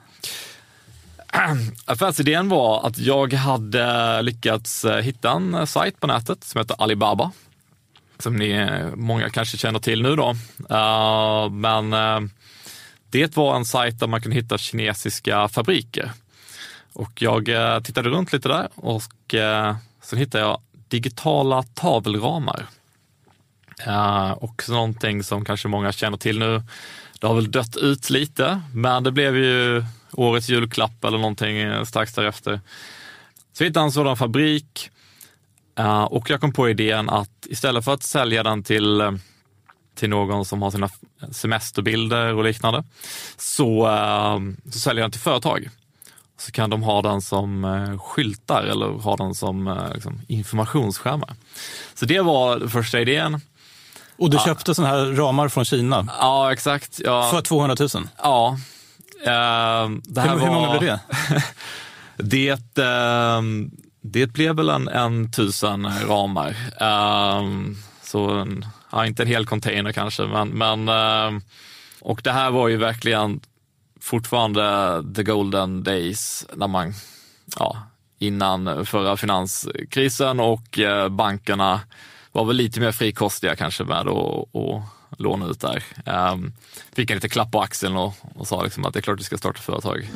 Affärsidén 1.85 2.49
var 2.49 2.87
att 2.87 2.97
jag 2.97 3.33
hade 3.33 4.21
lyckats 4.21 4.85
eh, 4.85 5.01
hitta 5.01 5.31
en 5.31 5.53
eh, 5.53 5.65
sajt 5.65 5.99
på 5.99 6.07
nätet 6.07 6.43
som 6.43 6.59
heter 6.59 6.75
Alibaba 6.81 7.31
som 8.19 8.35
ni 8.35 8.49
eh, 8.49 8.95
många 8.95 9.29
kanske 9.29 9.57
känner 9.57 9.79
till 9.79 10.01
nu 10.01 10.15
då. 10.15 10.35
Men 11.51 11.89
det 13.09 13.35
var 13.35 13.55
en 13.55 13.65
sajt 13.65 13.99
där 13.99 14.07
man 14.07 14.21
kunde 14.21 14.35
hitta 14.35 14.57
kinesiska 14.57 15.47
fabriker. 15.47 16.11
Och 16.93 17.21
jag 17.21 17.45
tittade 17.83 18.09
runt 18.09 18.33
lite 18.33 18.49
där 18.49 18.69
och 18.75 19.35
sen 20.01 20.19
hittade 20.19 20.43
jag 20.43 20.61
digitala 20.87 21.63
tavelramar. 21.63 22.65
Och 24.35 24.63
någonting 24.69 25.23
som 25.23 25.45
kanske 25.45 25.67
många 25.67 25.91
känner 25.91 26.17
till 26.17 26.39
nu. 26.39 26.63
Det 27.19 27.27
har 27.27 27.35
väl 27.35 27.51
dött 27.51 27.77
ut 27.77 28.09
lite, 28.09 28.61
men 28.73 29.03
det 29.03 29.11
blev 29.11 29.37
ju 29.37 29.83
årets 30.17 30.50
julklapp 30.50 31.03
eller 31.03 31.17
någonting 31.17 31.86
strax 31.86 32.13
därefter. 32.13 32.62
Så 33.53 33.63
jag 33.63 33.69
hittade 33.69 33.84
en 33.84 33.91
sådan 33.91 34.17
fabrik 34.17 34.89
uh, 35.79 36.03
och 36.03 36.29
jag 36.29 36.41
kom 36.41 36.53
på 36.53 36.69
idén 36.69 37.10
att 37.10 37.45
istället 37.45 37.86
för 37.86 37.93
att 37.93 38.03
sälja 38.03 38.43
den 38.43 38.63
till, 38.63 39.19
till 39.95 40.10
någon 40.10 40.45
som 40.45 40.62
har 40.62 40.72
sina 40.72 40.89
semesterbilder 41.31 42.34
och 42.34 42.43
liknande, 42.43 42.84
så, 43.38 43.89
så 44.72 44.79
säljer 44.79 45.01
jag 45.01 45.05
den 45.05 45.12
till 45.12 45.22
företag. 45.22 45.69
Så 46.38 46.51
kan 46.51 46.69
de 46.69 46.84
ha 46.84 47.01
den 47.01 47.22
som 47.22 48.00
skyltar 48.03 48.63
eller 48.63 48.88
ha 48.88 49.15
den 49.15 49.36
som 49.36 49.89
liksom, 49.93 50.22
informationsskärmar. 50.27 51.36
Så 51.93 52.05
det 52.05 52.22
var 52.22 52.60
den 52.60 52.69
första 52.69 53.01
idén. 53.01 53.41
Och 54.17 54.29
du 54.29 54.38
ja. 54.38 54.45
köpte 54.45 54.75
sådana 54.75 54.93
här 54.93 55.05
ramar 55.05 55.50
från 55.50 55.65
Kina? 55.65 56.07
Ja, 56.19 56.53
exakt. 56.53 57.01
Ja. 57.03 57.29
För 57.31 57.41
200 57.41 57.75
000? 57.79 57.89
Ja. 58.17 58.57
Uh, 59.27 59.98
det 60.03 60.22
här 60.22 60.29
hur, 60.29 60.36
var... 60.36 60.48
hur 60.48 60.53
många 60.53 60.79
blev 60.79 60.82
det? 60.82 61.00
det, 62.17 62.79
uh, 62.79 63.67
det 64.01 64.27
blev 64.27 64.55
väl 64.55 64.70
en, 64.70 64.88
en 64.88 65.32
tusen 65.32 65.88
ramar. 66.08 66.50
Uh, 66.82 67.72
så 68.03 68.29
en, 68.29 68.65
ja, 68.91 69.05
inte 69.05 69.24
en 69.24 69.27
hel 69.27 69.46
container 69.46 69.91
kanske, 69.91 70.24
men, 70.24 70.50
men 70.50 70.89
och 72.01 72.22
det 72.24 72.32
här 72.32 72.51
var 72.51 72.67
ju 72.67 72.77
verkligen 72.77 73.39
fortfarande 74.01 75.03
the 75.15 75.24
golden 75.24 75.84
days 75.84 76.48
när 76.53 76.67
man, 76.67 76.94
ja, 77.60 77.77
innan 78.20 78.86
förra 78.86 79.17
finanskrisen 79.17 80.39
och 80.39 80.79
bankerna 81.10 81.82
var 82.32 82.46
väl 82.46 82.55
lite 82.55 82.79
mer 82.79 82.91
frikostiga 82.91 83.55
kanske 83.55 83.84
med 83.84 84.08
att 84.08 84.55
låna 85.17 85.45
ut 85.45 85.59
där. 85.59 85.83
Um, 86.05 86.53
fick 86.93 87.09
en 87.09 87.17
lite 87.17 87.29
klapp 87.29 87.51
på 87.51 87.62
axeln 87.62 87.95
och, 87.95 88.13
och 88.35 88.47
sa 88.47 88.63
liksom 88.63 88.85
att 88.85 88.93
det 88.93 89.00
är 89.00 89.01
klart 89.01 89.17
du 89.17 89.24
ska 89.24 89.38
starta 89.38 89.62
företag. 89.62 90.09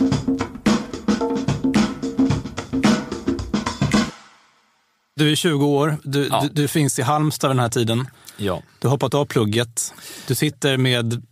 Du 5.16 5.32
är 5.32 5.36
20 5.36 5.66
år, 5.66 5.98
du, 6.04 6.28
ja. 6.32 6.42
du, 6.42 6.62
du, 6.62 6.68
finns 6.68 7.00
i 7.00 7.02
Halmstad 7.02 7.50
den 7.50 7.60
här 7.60 7.70
tiden. 7.70 8.08
Ja. 8.38 8.64
Du 8.80 8.88
har 8.88 8.92
hoppat 8.92 9.14
av 9.14 9.26
plugget. 9.26 9.94
Du 10.28 10.36
sitter 10.36 10.78
med 10.78 11.24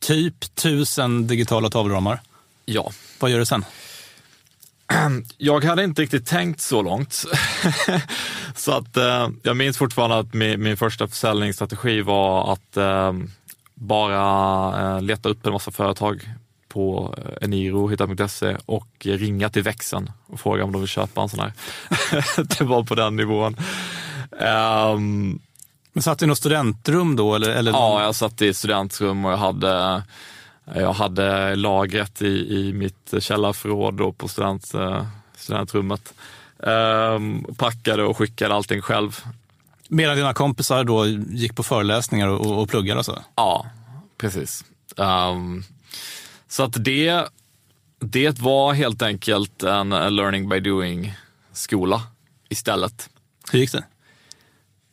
typ 0.00 0.54
tusen 0.54 1.26
digitala 1.26 1.70
tavelramar. 1.70 2.20
Ja. 2.64 2.92
Vad 3.18 3.30
gör 3.30 3.38
du 3.38 3.46
sen? 3.46 3.64
Jag 5.38 5.64
hade 5.64 5.84
inte 5.84 6.02
riktigt 6.02 6.26
tänkt 6.26 6.60
så 6.60 6.82
långt. 6.82 7.12
så 8.54 8.72
att 8.72 8.96
eh, 8.96 9.28
jag 9.42 9.56
minns 9.56 9.78
fortfarande 9.78 10.18
att 10.18 10.34
min, 10.34 10.62
min 10.62 10.76
första 10.76 11.08
försäljningsstrategi 11.08 12.02
var 12.02 12.52
att 12.52 12.76
eh, 12.76 13.12
bara 13.74 14.96
eh, 14.96 15.02
leta 15.02 15.28
upp 15.28 15.46
en 15.46 15.52
massa 15.52 15.70
företag 15.70 16.28
på 16.68 17.14
eh, 17.18 17.44
Eniro, 17.44 17.88
hitta.se 17.88 18.56
och 18.66 18.88
ringa 19.04 19.48
till 19.48 19.62
växeln 19.62 20.10
och 20.26 20.40
fråga 20.40 20.64
om 20.64 20.72
de 20.72 20.80
vill 20.80 20.88
köpa 20.88 21.22
en 21.22 21.28
sån 21.28 21.40
här. 21.40 21.52
det 22.58 22.60
var 22.60 22.82
på 22.82 22.94
den 22.94 23.16
nivån. 23.16 23.56
Um, 24.30 25.40
Men 25.92 26.02
satt 26.02 26.18
du 26.18 26.24
i 26.24 26.28
något 26.28 26.38
studentrum 26.38 27.16
då? 27.16 27.34
Eller, 27.34 27.50
eller? 27.50 27.72
Ja, 27.72 28.02
jag 28.02 28.14
satt 28.14 28.42
i 28.42 28.54
studentrum 28.54 29.24
och 29.24 29.32
jag 29.32 29.38
hade 29.38 30.02
jag 30.74 30.92
hade 30.92 31.56
lagret 31.56 32.22
i, 32.22 32.56
i 32.56 32.72
mitt 32.72 33.14
källarförråd 33.18 34.00
och 34.00 34.18
på 34.18 34.28
student, 34.28 34.74
eh, 34.74 35.06
studentrummet. 35.36 36.14
Ehm, 36.62 37.44
packade 37.56 38.02
och 38.02 38.16
skickade 38.16 38.54
allting 38.54 38.82
själv. 38.82 39.24
Medan 39.88 40.16
dina 40.16 40.34
kompisar 40.34 40.84
då 40.84 41.06
gick 41.06 41.54
på 41.54 41.62
föreläsningar 41.62 42.28
och, 42.28 42.62
och 42.62 42.68
pluggade? 42.68 43.04
Så? 43.04 43.18
Ja, 43.34 43.66
precis. 44.18 44.64
Um, 44.96 45.64
så 46.48 46.62
att 46.62 46.84
det, 46.84 47.24
det 47.98 48.38
var 48.38 48.72
helt 48.72 49.02
enkelt 49.02 49.62
en 49.62 49.88
learning 49.88 50.48
by 50.48 50.60
doing 50.60 51.14
skola 51.52 52.02
istället. 52.48 53.10
Hur 53.52 53.58
gick 53.58 53.72
det? 53.72 53.84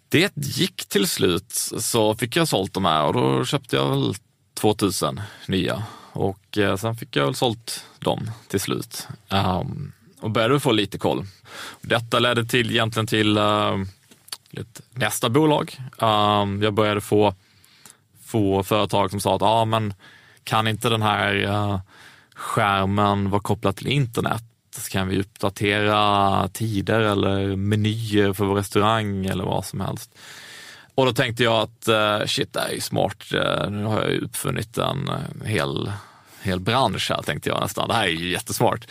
Det 0.09 0.31
gick 0.35 0.85
till 0.85 1.07
slut 1.07 1.51
så 1.79 2.15
fick 2.15 2.35
jag 2.35 2.47
sålt 2.47 2.73
de 2.73 2.85
här 2.85 3.03
och 3.03 3.13
då 3.13 3.45
köpte 3.45 3.75
jag 3.75 3.89
väl 3.89 4.15
2000 4.53 5.21
nya 5.47 5.83
och 6.13 6.57
eh, 6.57 6.75
sen 6.75 6.95
fick 6.95 7.15
jag 7.15 7.25
väl 7.25 7.35
sålt 7.35 7.85
dem 7.99 8.31
till 8.47 8.59
slut 8.59 9.07
um, 9.29 9.91
och 10.19 10.31
började 10.31 10.59
få 10.59 10.71
lite 10.71 10.97
koll. 10.97 11.25
Detta 11.81 12.19
ledde 12.19 12.45
till 12.45 12.71
egentligen 12.71 13.07
till 13.07 13.37
uh, 13.37 13.83
nästa 14.91 15.29
bolag. 15.29 15.77
Um, 15.97 16.61
jag 16.63 16.73
började 16.73 17.01
få, 17.01 17.35
få 18.25 18.63
företag 18.63 19.11
som 19.11 19.19
sa 19.19 19.35
att 19.35 19.41
ah, 19.41 19.65
men 19.65 19.93
kan 20.43 20.67
inte 20.67 20.89
den 20.89 21.01
här 21.01 21.35
uh, 21.35 21.79
skärmen 22.35 23.29
vara 23.29 23.41
kopplad 23.41 23.75
till 23.75 23.87
internet? 23.87 24.43
Så 24.75 24.91
kan 24.91 25.07
vi 25.07 25.19
uppdatera 25.19 26.47
tider 26.47 26.99
eller 26.99 27.55
menyer 27.55 28.33
för 28.33 28.45
vår 28.45 28.55
restaurang 28.55 29.25
eller 29.25 29.43
vad 29.43 29.65
som 29.65 29.81
helst. 29.81 30.15
Och 30.95 31.05
då 31.05 31.13
tänkte 31.13 31.43
jag 31.43 31.61
att 31.61 31.89
uh, 31.89 32.25
shit, 32.25 32.53
det 32.53 32.59
här 32.59 32.69
är 32.69 32.79
smart. 32.79 33.23
Uh, 33.33 33.69
nu 33.69 33.83
har 33.83 34.01
jag 34.01 34.11
ju 34.11 34.19
uppfunnit 34.19 34.77
en 34.77 35.09
eh, 35.09 35.47
hel, 35.47 35.91
hel 36.41 36.59
bransch 36.59 37.09
här, 37.09 37.21
tänkte 37.21 37.49
jag 37.49 37.61
nästan. 37.61 37.87
Det 37.87 37.93
här 37.93 38.03
är 38.03 38.11
ju 38.11 38.31
jättesmart. 38.31 38.87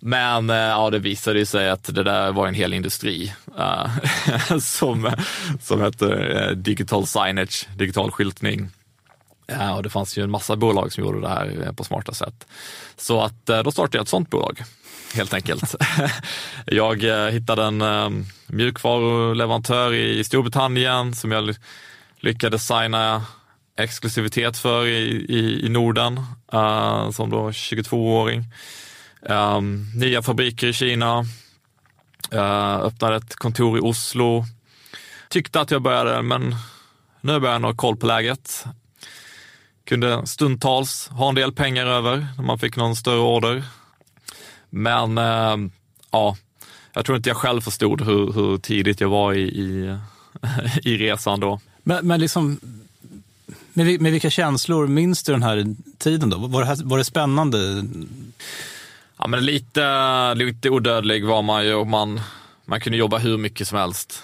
Men 0.00 0.48
ja, 0.48 0.90
det 0.90 0.98
visade 0.98 1.46
sig 1.46 1.70
att 1.70 1.94
det 1.94 2.02
där 2.02 2.32
var 2.32 2.46
en 2.46 2.54
hel 2.54 2.74
industri 2.74 3.34
som, 4.60 5.12
som 5.62 5.82
heter 5.82 6.52
digital 6.54 7.06
signage, 7.06 7.68
digital 7.76 8.10
skyltning. 8.10 8.70
Ja, 9.46 9.74
och 9.74 9.82
det 9.82 9.90
fanns 9.90 10.18
ju 10.18 10.22
en 10.22 10.30
massa 10.30 10.56
bolag 10.56 10.92
som 10.92 11.04
gjorde 11.04 11.20
det 11.20 11.28
här 11.28 11.72
på 11.72 11.84
smarta 11.84 12.12
sätt. 12.12 12.46
Så 12.96 13.22
att 13.22 13.46
då 13.46 13.70
startade 13.70 13.98
jag 13.98 14.02
ett 14.02 14.08
sånt 14.08 14.30
bolag 14.30 14.62
helt 15.14 15.34
enkelt. 15.34 15.74
jag 16.66 17.04
eh, 17.04 17.26
hittade 17.32 17.64
en 17.64 17.80
eh, 17.80 18.10
mjukvaruleverantör 18.46 19.94
i 19.94 20.24
Storbritannien 20.24 21.14
som 21.14 21.32
jag 21.32 21.56
lyckades 22.20 22.66
signa 22.66 23.22
exklusivitet 23.78 24.58
för 24.58 24.86
i, 24.86 25.26
i, 25.28 25.66
i 25.66 25.68
Norden 25.68 26.18
uh, 26.54 27.10
som 27.10 27.30
då 27.30 27.50
22-åring. 27.50 28.38
Um, 29.22 29.32
ehm, 29.32 29.86
nya 29.94 30.22
fabriker 30.22 30.66
i 30.66 30.72
Kina, 30.72 31.20
uh, 32.34 32.76
öppnade 32.76 33.16
ett 33.16 33.36
kontor 33.36 33.78
i 33.78 33.80
Oslo. 33.80 34.44
Tyckte 35.28 35.60
att 35.60 35.70
jag 35.70 35.82
började, 35.82 36.22
men 36.22 36.54
nu 37.20 37.40
börjar 37.40 37.54
jag 37.54 37.60
ha 37.60 37.74
koll 37.74 37.96
på 37.96 38.06
läget. 38.06 38.64
Kunde 39.84 40.26
stundtals 40.26 41.08
ha 41.08 41.28
en 41.28 41.34
del 41.34 41.52
pengar 41.52 41.86
över 41.86 42.26
när 42.36 42.44
man 42.44 42.58
fick 42.58 42.76
någon 42.76 42.96
större 42.96 43.20
order. 43.20 43.64
Men 44.76 45.18
äh, 45.18 45.56
ja, 46.10 46.36
jag 46.92 47.04
tror 47.04 47.16
inte 47.16 47.30
jag 47.30 47.36
själv 47.36 47.60
förstod 47.60 48.00
hur, 48.00 48.32
hur 48.32 48.58
tidigt 48.58 49.00
jag 49.00 49.08
var 49.08 49.32
i, 49.32 49.42
i, 49.42 49.98
i 50.82 50.96
resan 50.96 51.40
då. 51.40 51.60
Men, 51.82 52.06
men 52.06 52.20
liksom, 52.20 52.60
med, 53.72 54.00
med 54.00 54.12
vilka 54.12 54.30
känslor 54.30 54.86
minns 54.86 55.22
du 55.22 55.32
den 55.32 55.42
här 55.42 55.74
tiden 55.98 56.30
då? 56.30 56.38
Var 56.38 56.64
det, 56.64 56.84
var 56.84 56.98
det 56.98 57.04
spännande? 57.04 57.84
Ja, 59.18 59.26
men 59.26 59.44
lite, 59.44 60.34
lite 60.34 60.70
odödlig 60.70 61.24
var 61.26 61.42
man 61.42 61.64
ju 61.64 61.74
och 61.74 61.86
man, 61.86 62.20
man 62.64 62.80
kunde 62.80 62.98
jobba 62.98 63.18
hur 63.18 63.36
mycket 63.36 63.68
som 63.68 63.78
helst. 63.78 64.22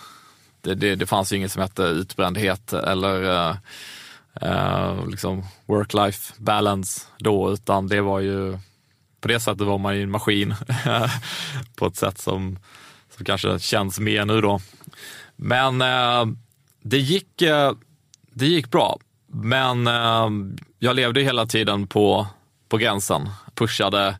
Det, 0.61 0.75
det, 0.75 0.95
det 0.95 1.07
fanns 1.07 1.33
ju 1.33 1.37
inget 1.37 1.53
som 1.53 1.63
hette 1.63 1.83
utbrändhet 1.83 2.73
eller 2.73 3.23
uh, 3.23 3.57
uh, 4.43 5.09
liksom 5.09 5.45
work-life 5.67 6.33
balance 6.37 7.01
då, 7.19 7.53
utan 7.53 7.89
det 7.89 8.01
var 8.01 8.21
ju 8.21 8.59
på 9.23 9.29
det 9.29 9.41
sättet 9.41 9.67
var 9.67 9.79
man 9.79 9.97
ju 9.97 10.03
en 10.03 10.11
maskin 10.11 10.55
på 11.77 11.87
ett 11.87 11.97
sätt 11.97 12.19
som, 12.19 12.59
som 13.17 13.25
kanske 13.25 13.59
känns 13.59 14.01
mer 14.01 14.25
nu 14.25 14.41
då. 14.41 14.61
Men 15.37 15.81
eh, 15.83 16.27
det, 16.83 16.99
gick, 16.99 17.43
eh, 17.43 17.73
det 18.33 18.47
gick 18.47 18.71
bra. 18.71 18.99
Men 19.27 19.87
eh, 19.87 20.29
jag 20.79 20.97
levde 20.97 21.21
hela 21.21 21.47
tiden 21.47 21.87
på, 21.87 22.27
på 22.69 22.77
gränsen, 22.77 23.29
pushade 23.55 24.19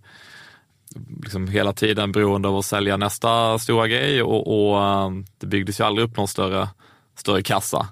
liksom 1.23 1.49
hela 1.49 1.73
tiden 1.73 2.13
beroende 2.13 2.49
av 2.49 2.57
att 2.57 2.65
sälja 2.65 2.97
nästa 2.97 3.59
stora 3.59 3.89
grej 3.89 4.23
och, 4.23 4.73
och 4.73 4.83
eh, 4.83 5.11
det 5.39 5.47
byggdes 5.47 5.81
ju 5.81 5.85
aldrig 5.85 6.09
upp 6.09 6.17
någon 6.17 6.29
större, 6.29 6.69
större 7.17 7.43
kassa. 7.43 7.89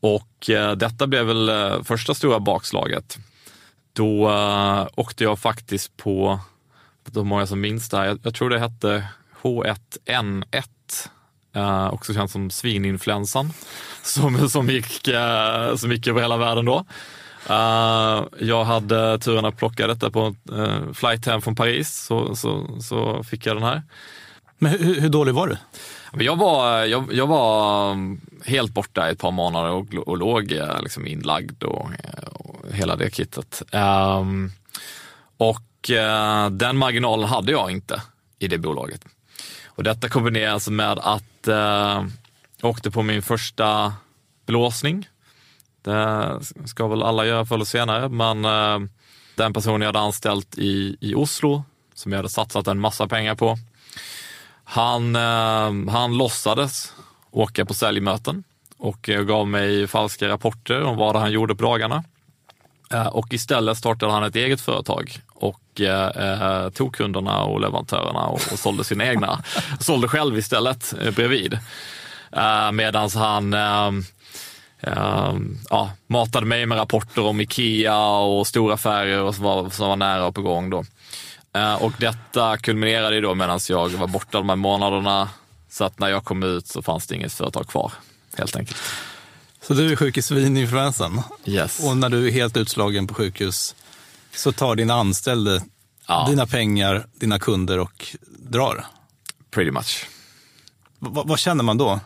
Och 0.00 0.50
eh, 0.50 0.72
detta 0.72 1.06
blev 1.06 1.26
väl 1.26 1.48
eh, 1.48 1.82
första 1.82 2.14
stora 2.14 2.40
bakslaget 2.40 3.18
då 3.94 4.30
uh, 4.30 4.88
åkte 4.94 5.24
jag 5.24 5.38
faktiskt 5.38 5.96
på, 5.96 6.40
hur 7.14 7.24
många 7.24 7.46
som 7.46 7.60
minns 7.60 7.88
det 7.88 7.96
här, 7.96 8.06
jag, 8.06 8.18
jag, 8.22 8.34
tror 8.34 8.50
det 8.50 8.58
hette 8.58 9.08
H1N1, 9.42 10.64
uh, 11.56 11.62
eh, 11.62 11.94
också 11.94 12.14
känt 12.14 12.30
som 12.30 12.50
svininfluensan, 12.50 13.52
som, 14.02 14.48
som, 14.48 14.68
gick, 14.70 15.08
uh, 15.08 15.76
som 15.76 15.92
gick 15.92 16.06
över 16.06 16.20
hela 16.20 16.36
världen 16.36 16.64
då. 16.64 16.84
Uh, 17.50 18.24
jag 18.38 18.64
hade 18.64 19.18
turen 19.18 19.44
att 19.44 19.56
plocka 19.56 19.86
detta 19.86 20.10
på 20.10 20.34
uh, 20.52 20.92
flight 20.92 21.26
hem 21.26 21.42
från 21.42 21.56
Paris, 21.56 22.04
så, 22.04 22.36
så, 22.36 22.80
så 22.80 23.22
fick 23.22 23.46
jag 23.46 23.56
den 23.56 23.62
här. 23.62 23.82
Men 24.58 24.70
hur, 24.70 25.00
hur 25.00 25.08
dålig 25.08 25.34
var 25.34 25.48
du? 25.48 25.56
Jag 26.18 26.36
var, 26.36 26.84
jag, 26.84 27.12
jag 27.12 27.26
var 27.26 27.90
um, 27.90 28.20
helt 28.44 28.74
borta 28.74 29.08
i 29.08 29.12
ett 29.12 29.18
par 29.18 29.30
månader 29.30 29.70
och, 29.70 29.94
och 29.94 30.18
låg 30.18 30.52
eh, 30.52 30.82
liksom 30.82 31.06
inlagd 31.06 31.62
och, 31.62 31.90
och 32.32 32.72
hela 32.72 32.96
det 32.96 33.14
kittet. 33.14 33.62
Um, 33.72 34.52
och 35.36 35.90
uh, 35.90 36.50
den 36.50 36.76
marginalen 36.76 37.28
hade 37.28 37.52
jag 37.52 37.70
inte 37.70 38.02
i 38.38 38.48
det 38.48 38.58
bolaget. 38.58 39.04
Och 39.66 39.82
detta 39.82 40.08
kombineras 40.08 40.68
med 40.68 40.98
att 40.98 41.48
uh, 41.48 42.06
jag 42.60 42.70
åkte 42.70 42.90
på 42.90 43.02
min 43.02 43.22
första 43.22 43.94
blåsning. 44.46 45.08
Det 45.82 46.40
ska 46.66 46.88
väl 46.88 47.02
alla 47.02 47.26
göra 47.26 47.46
förr 47.46 47.54
eller 47.54 47.64
senare, 47.64 48.08
men 48.08 48.44
uh, 48.44 48.88
den 49.34 49.52
personen 49.52 49.80
jag 49.80 49.88
hade 49.88 49.98
anställt 49.98 50.58
i, 50.58 50.96
i 51.00 51.14
Oslo, 51.14 51.64
som 51.94 52.12
jag 52.12 52.18
hade 52.18 52.28
satsat 52.28 52.66
en 52.66 52.80
massa 52.80 53.08
pengar 53.08 53.34
på, 53.34 53.58
han, 54.64 55.16
uh, 55.16 55.90
han 55.90 56.16
låtsades 56.16 56.92
åka 57.30 57.64
på 57.64 57.74
säljmöten 57.74 58.44
och 58.78 59.02
gav 59.02 59.48
mig 59.48 59.86
falska 59.86 60.28
rapporter 60.28 60.82
om 60.82 60.96
vad 60.96 61.16
han 61.16 61.32
gjorde 61.32 61.54
på 61.54 61.62
dagarna. 61.62 62.04
Och 63.10 63.34
istället 63.34 63.78
startade 63.78 64.12
han 64.12 64.24
ett 64.24 64.36
eget 64.36 64.60
företag 64.60 65.18
och 65.34 65.80
eh, 65.80 66.70
tog 66.70 66.94
kunderna 66.94 67.44
och 67.44 67.60
leverantörerna 67.60 68.26
och, 68.26 68.40
och 68.52 68.58
sålde 68.58 68.84
sina 68.84 69.06
egna. 69.06 69.42
sålde 69.80 70.08
själv 70.08 70.38
istället 70.38 70.94
eh, 71.00 71.10
bredvid. 71.10 71.58
Eh, 72.32 72.72
Medan 72.72 73.10
han 73.14 73.54
eh, 73.54 73.90
eh, 74.80 75.34
ja, 75.70 75.90
matade 76.06 76.46
mig 76.46 76.66
med 76.66 76.78
rapporter 76.78 77.24
om 77.24 77.40
Ikea 77.40 78.08
och 78.08 78.46
stora 78.46 78.74
affärer 78.74 79.22
och 79.22 79.34
som 79.34 79.44
var, 79.44 79.70
som 79.70 79.88
var 79.88 79.96
nära 79.96 80.26
och 80.26 80.34
på 80.34 80.42
gång 80.42 80.70
då. 80.70 80.84
Eh, 81.54 81.74
och 81.74 81.92
detta 81.98 82.56
kulminerade 82.56 83.20
då 83.20 83.34
medan 83.34 83.60
jag 83.68 83.88
var 83.88 84.06
borta 84.06 84.38
de 84.38 84.48
här 84.48 84.56
månaderna. 84.56 85.28
Så 85.70 85.84
att 85.84 85.98
när 85.98 86.08
jag 86.08 86.24
kom 86.24 86.42
ut 86.42 86.66
så 86.66 86.82
fanns 86.82 87.06
det 87.06 87.14
inget 87.14 87.32
företag 87.32 87.68
kvar, 87.68 87.92
helt 88.36 88.56
enkelt. 88.56 88.80
Så 89.60 89.74
du 89.74 89.92
är 89.92 89.96
sjuk 89.96 90.16
i 90.16 90.22
svininfluensan? 90.22 91.22
Yes. 91.44 91.84
Och 91.84 91.96
när 91.96 92.08
du 92.08 92.26
är 92.26 92.32
helt 92.32 92.56
utslagen 92.56 93.06
på 93.06 93.14
sjukhus 93.14 93.74
så 94.34 94.52
tar 94.52 94.76
din 94.76 94.90
anställde 94.90 95.62
ja. 96.06 96.26
dina 96.30 96.46
pengar, 96.46 97.06
dina 97.14 97.38
kunder 97.38 97.78
och 97.78 98.06
drar? 98.28 98.86
Pretty 99.50 99.70
much. 99.70 100.06
V 100.98 101.08
vad 101.24 101.38
känner 101.38 101.64
man 101.64 101.78
då? 101.78 102.00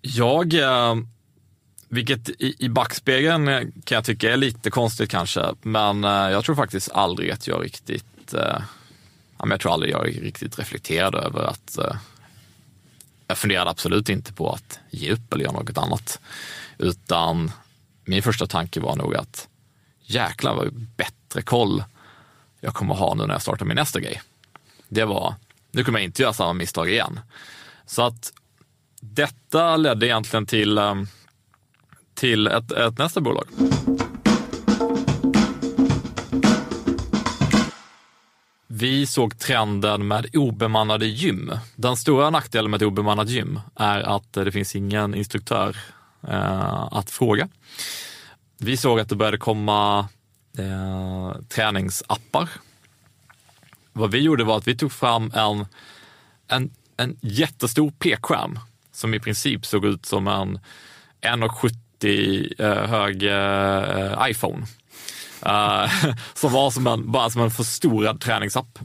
Jag, 0.00 0.54
eh, 0.54 0.94
vilket 1.88 2.28
i, 2.28 2.56
i 2.58 2.68
backspegeln 2.68 3.48
eh, 3.48 3.60
kan 3.60 3.96
jag 3.96 4.04
tycka 4.04 4.32
är 4.32 4.36
lite 4.36 4.70
konstigt 4.70 5.10
kanske, 5.10 5.54
men 5.62 6.04
eh, 6.04 6.10
jag 6.10 6.44
tror 6.44 6.56
faktiskt 6.56 6.90
aldrig 6.92 7.30
att 7.30 7.46
jag 7.46 7.64
riktigt, 7.64 8.34
eh, 8.34 8.58
jag 9.38 9.60
tror 9.60 9.72
aldrig 9.72 9.92
jag 9.92 10.06
riktigt 10.06 10.58
reflekterade 10.58 11.18
över 11.18 11.44
att 11.44 11.78
eh, 11.78 11.96
jag 13.26 13.38
funderade 13.38 13.70
absolut 13.70 14.08
inte 14.08 14.32
på 14.32 14.52
att 14.52 14.80
ge 14.90 15.12
upp 15.12 15.32
eller 15.32 15.44
göra 15.44 15.52
något 15.52 15.78
annat. 15.78 16.20
Utan 16.78 17.50
min 18.04 18.22
första 18.22 18.46
tanke 18.46 18.80
var 18.80 18.96
nog 18.96 19.16
att 19.16 19.48
jäklar 20.02 20.54
vad 20.54 20.72
bättre 20.96 21.42
koll 21.42 21.84
jag 22.60 22.74
kommer 22.74 22.94
ha 22.94 23.14
nu 23.14 23.26
när 23.26 23.34
jag 23.34 23.42
startar 23.42 23.66
min 23.66 23.76
nästa 23.76 24.00
grej. 24.00 24.22
Det 24.88 25.04
var, 25.04 25.34
nu 25.70 25.84
kommer 25.84 25.98
jag 25.98 26.04
inte 26.04 26.22
göra 26.22 26.32
samma 26.32 26.52
misstag 26.52 26.90
igen. 26.90 27.20
Så 27.86 28.02
att 28.02 28.32
detta 29.00 29.76
ledde 29.76 30.06
egentligen 30.06 30.46
till, 30.46 30.78
eh, 30.78 30.94
till 32.16 32.46
ett, 32.46 32.72
ett 32.72 32.98
nästa 32.98 33.20
bolag. 33.20 33.46
Vi 38.66 39.06
såg 39.06 39.38
trenden 39.38 40.08
med 40.08 40.36
obemannade 40.36 41.06
gym. 41.06 41.52
Den 41.76 41.96
stora 41.96 42.30
nackdelen 42.30 42.70
med 42.70 42.82
ett 42.82 42.86
obemannat 42.86 43.28
gym 43.28 43.60
är 43.74 44.00
att 44.00 44.32
det 44.32 44.52
finns 44.52 44.76
ingen 44.76 45.14
instruktör 45.14 45.76
eh, 46.28 46.88
att 46.92 47.10
fråga. 47.10 47.48
Vi 48.58 48.76
såg 48.76 49.00
att 49.00 49.08
det 49.08 49.16
började 49.16 49.38
komma 49.38 50.08
eh, 50.58 51.40
träningsappar. 51.48 52.48
Vad 53.92 54.10
vi 54.10 54.18
gjorde 54.18 54.44
var 54.44 54.56
att 54.56 54.68
vi 54.68 54.76
tog 54.76 54.92
fram 54.92 55.32
en, 55.34 55.66
en, 56.48 56.70
en 56.96 57.16
jättestor 57.20 57.90
pekskärm 57.90 58.58
som 58.92 59.14
i 59.14 59.20
princip 59.20 59.66
såg 59.66 59.84
ut 59.84 60.06
som 60.06 60.28
en 60.28 60.58
1,70 61.20 61.85
eh, 62.04 62.86
hög 62.86 63.22
eh, 63.22 64.30
iPhone. 64.30 64.66
Eh, 65.46 65.90
som 66.34 66.52
var 66.52 66.70
som 66.70 66.86
en, 66.86 67.12
bara 67.12 67.30
som 67.30 67.42
en 67.42 67.50
förstorad 67.50 68.20
träningsapp. 68.20 68.78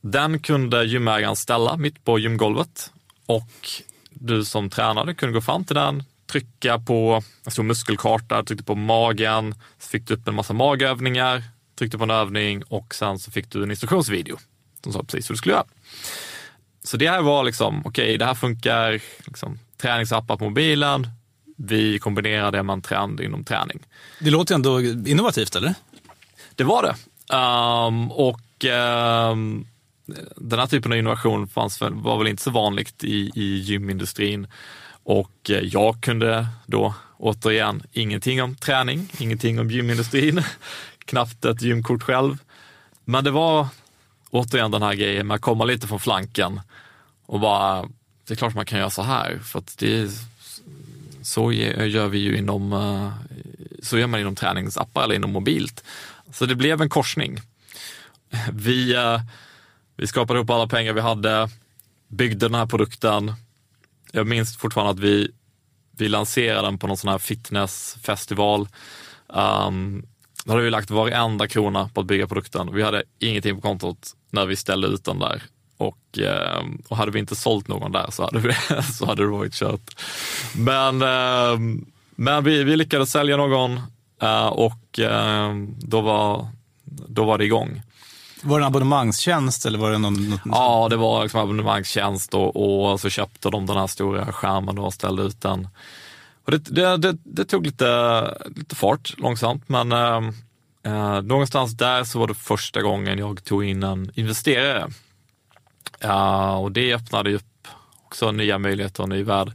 Den 0.00 0.38
kunde 0.38 0.84
gymägaren 0.84 1.36
ställa 1.36 1.76
mitt 1.76 2.04
på 2.04 2.18
gymgolvet 2.18 2.92
och 3.26 3.50
du 4.10 4.44
som 4.44 4.70
tränade 4.70 5.14
kunde 5.14 5.32
gå 5.32 5.40
fram 5.40 5.64
till 5.64 5.76
den, 5.76 6.02
trycka 6.26 6.78
på 6.78 7.22
en 7.44 7.52
stor 7.52 7.62
muskelkarta, 7.62 8.42
tryckte 8.42 8.64
på 8.64 8.74
magen, 8.74 9.54
så 9.78 9.88
fick 9.88 10.08
du 10.08 10.14
upp 10.14 10.28
en 10.28 10.34
massa 10.34 10.52
magövningar, 10.52 11.42
tryckte 11.78 11.98
på 11.98 12.04
en 12.04 12.10
övning 12.10 12.62
och 12.62 12.94
sen 12.94 13.18
så 13.18 13.30
fick 13.30 13.50
du 13.50 13.62
en 13.62 13.70
instruktionsvideo 13.70 14.36
som 14.84 14.92
sa 14.92 15.02
precis 15.02 15.30
hur 15.30 15.34
du 15.34 15.38
skulle 15.38 15.54
göra. 15.54 15.64
Så 16.84 16.96
det 16.96 17.08
här 17.08 17.22
var 17.22 17.44
liksom, 17.44 17.80
okej, 17.80 18.04
okay, 18.04 18.16
det 18.16 18.24
här 18.24 18.34
funkar, 18.34 19.00
liksom, 19.26 19.58
träningsappar 19.76 20.36
på 20.36 20.44
mobilen, 20.44 21.08
vi 21.56 21.98
kombinerar 21.98 22.52
det 22.52 22.58
en 22.58 22.82
trend 22.82 23.20
inom 23.20 23.44
träning. 23.44 23.78
Det 24.20 24.30
låter 24.30 24.54
ändå 24.54 24.80
innovativt, 24.80 25.56
eller? 25.56 25.74
Det 26.54 26.64
var 26.64 26.82
det. 26.82 26.94
Um, 27.36 28.12
och 28.12 28.64
um, 29.32 29.66
den 30.36 30.58
här 30.58 30.66
typen 30.66 30.92
av 30.92 30.98
innovation 30.98 31.48
fanns 31.48 31.80
var 31.80 32.18
väl 32.18 32.26
inte 32.26 32.42
så 32.42 32.50
vanligt 32.50 33.04
i, 33.04 33.30
i 33.34 33.58
gymindustrin. 33.58 34.46
Och 35.02 35.50
eh, 35.50 35.58
jag 35.58 36.00
kunde 36.00 36.46
då 36.66 36.94
återigen 37.18 37.82
ingenting 37.92 38.42
om 38.42 38.54
träning, 38.54 39.08
ingenting 39.18 39.60
om 39.60 39.70
gymindustrin, 39.70 40.42
knappt 41.04 41.44
ett 41.44 41.62
gymkort 41.62 42.02
själv. 42.02 42.38
Men 43.04 43.24
det 43.24 43.30
var 43.30 43.66
återigen 44.30 44.70
den 44.70 44.82
här 44.82 44.94
grejen 44.94 45.26
med 45.26 45.34
att 45.34 45.40
komma 45.40 45.64
lite 45.64 45.86
från 45.86 46.00
flanken 46.00 46.60
och 47.26 47.40
bara, 47.40 47.88
det 48.26 48.34
är 48.34 48.36
klart 48.36 48.54
man 48.54 48.66
kan 48.66 48.78
göra 48.78 48.90
så 48.90 49.02
här, 49.02 49.38
för 49.38 49.58
att 49.58 49.78
det 49.78 50.10
så 51.24 51.52
gör 51.52 52.08
vi 52.08 52.18
ju 52.18 52.36
inom, 52.36 52.72
eh, 52.72 53.12
så 53.82 53.98
gör 53.98 54.06
man 54.06 54.20
inom 54.20 54.34
träningsappar 54.34 55.04
eller 55.04 55.14
inom 55.14 55.32
mobilt. 55.32 55.84
Så 56.32 56.46
det 56.46 56.54
blev 56.54 56.82
en 56.82 56.88
korsning. 56.88 57.40
Vi, 58.52 58.94
eh, 58.94 59.20
vi 59.96 60.06
skapade 60.06 60.40
upp 60.40 60.50
alla 60.50 60.66
pengar 60.66 60.92
vi 60.92 61.00
hade, 61.00 61.48
byggde 62.08 62.48
den 62.48 62.54
här 62.54 62.66
produkten, 62.66 63.32
jag 64.14 64.26
minns 64.26 64.56
fortfarande 64.56 64.92
att 64.92 64.98
vi, 64.98 65.30
vi 65.96 66.08
lanserade 66.08 66.66
den 66.66 66.78
på 66.78 66.86
någon 66.86 66.96
sån 66.96 67.10
här 67.10 67.18
fitnessfestival. 67.18 68.68
Um, 69.26 70.06
då 70.44 70.52
hade 70.52 70.64
vi 70.64 70.70
lagt 70.70 70.90
varenda 70.90 71.48
krona 71.48 71.90
på 71.94 72.00
att 72.00 72.06
bygga 72.06 72.26
produkten. 72.26 72.74
Vi 72.74 72.82
hade 72.82 73.02
ingenting 73.18 73.54
på 73.54 73.60
kontot 73.60 74.16
när 74.30 74.46
vi 74.46 74.56
ställde 74.56 74.88
ut 74.88 75.04
den 75.04 75.18
där. 75.18 75.42
Och, 75.76 76.18
ehm, 76.18 76.82
och 76.88 76.96
hade 76.96 77.10
vi 77.10 77.18
inte 77.18 77.36
sålt 77.36 77.68
någon 77.68 77.92
där 77.92 78.10
så 78.10 78.22
hade, 78.22 78.38
vi, 78.38 78.54
så 78.92 79.06
hade 79.06 79.22
det 79.22 79.28
varit 79.28 79.54
kört. 79.54 80.00
Men, 80.56 81.02
ehm, 81.02 81.86
men 82.16 82.44
vi, 82.44 82.64
vi 82.64 82.76
lyckades 82.76 83.10
sälja 83.10 83.36
någon 83.36 83.80
eh, 84.22 84.46
och 84.46 85.00
då 85.78 86.00
var, 86.00 86.48
då 86.84 87.24
var 87.24 87.38
det 87.38 87.44
igång. 87.44 87.82
Var 88.42 88.58
det 88.58 88.64
en 88.64 88.66
abonnemangstjänst 88.66 89.66
eller 89.66 89.78
var 89.78 89.90
det 89.90 89.98
någon? 89.98 90.30
något... 90.30 90.40
Ja, 90.44 90.86
det 90.90 90.96
var 90.96 91.22
liksom 91.22 91.40
abonnemangstjänst 91.40 92.34
och, 92.34 92.90
och 92.90 93.00
så 93.00 93.10
köpte 93.10 93.50
de 93.50 93.66
den 93.66 93.76
här 93.76 93.86
stora 93.86 94.32
skärmen 94.32 94.78
och 94.78 94.94
ställde 94.94 95.22
ut 95.22 95.40
den. 95.40 95.68
Och 96.44 96.50
det, 96.50 96.58
det, 96.58 96.96
det, 96.96 97.16
det 97.24 97.44
tog 97.44 97.66
lite, 97.66 98.38
lite 98.56 98.76
fart 98.76 99.14
långsamt, 99.18 99.68
men 99.68 99.92
eh, 99.92 101.22
någonstans 101.22 101.72
där 101.72 102.04
så 102.04 102.18
var 102.18 102.26
det 102.26 102.34
första 102.34 102.82
gången 102.82 103.18
jag 103.18 103.44
tog 103.44 103.64
in 103.64 103.82
en 103.82 104.10
investerare. 104.14 104.90
Uh, 106.04 106.54
och 106.54 106.72
det 106.72 106.94
öppnade 106.94 107.34
upp 107.34 107.68
också 108.04 108.32
nya 108.32 108.58
möjligheter 108.58 109.02
och 109.02 109.08
ny 109.08 109.22
värld. 109.22 109.52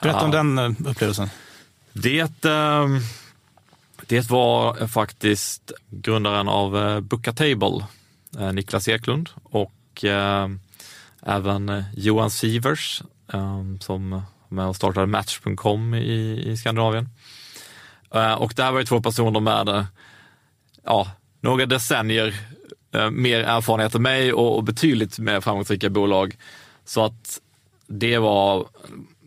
Berätta 0.00 0.24
om 0.24 0.30
den 0.30 0.58
eh, 0.58 0.90
upplevelsen. 0.90 1.30
Det, 1.92 2.44
uh, 2.44 3.00
det 4.06 4.30
var 4.30 4.86
faktiskt 4.86 5.72
grundaren 5.90 6.48
av 6.48 6.76
uh, 6.76 7.00
Booka 7.00 7.32
Table 7.32 7.86
Eh, 8.38 8.52
Niklas 8.52 8.88
Eklund 8.88 9.28
och 9.42 10.04
eh, 10.04 10.48
även 11.22 11.68
eh, 11.68 11.84
Johan 11.94 12.30
Sivers 12.30 13.02
som 13.80 14.22
med 14.48 14.66
och 14.66 14.76
startade 14.76 15.06
Match.com 15.06 15.94
i, 15.94 16.42
i 16.46 16.56
Skandinavien. 16.56 17.08
Och 18.38 18.52
det 18.56 18.62
här 18.62 18.72
var 18.72 18.78
ju 18.78 18.84
två 18.84 19.02
personer 19.02 19.40
med 19.40 19.86
ja, 20.84 21.10
några 21.40 21.66
decennier 21.66 22.34
Eh, 22.92 23.10
mer 23.10 23.40
erfarenhet 23.40 23.94
än 23.94 24.02
mig 24.02 24.32
och, 24.32 24.56
och 24.56 24.64
betydligt 24.64 25.18
mer 25.18 25.40
framgångsrika 25.40 25.90
bolag. 25.90 26.36
Så 26.84 27.04
att 27.04 27.40
det 27.86 28.18
var, 28.18 28.68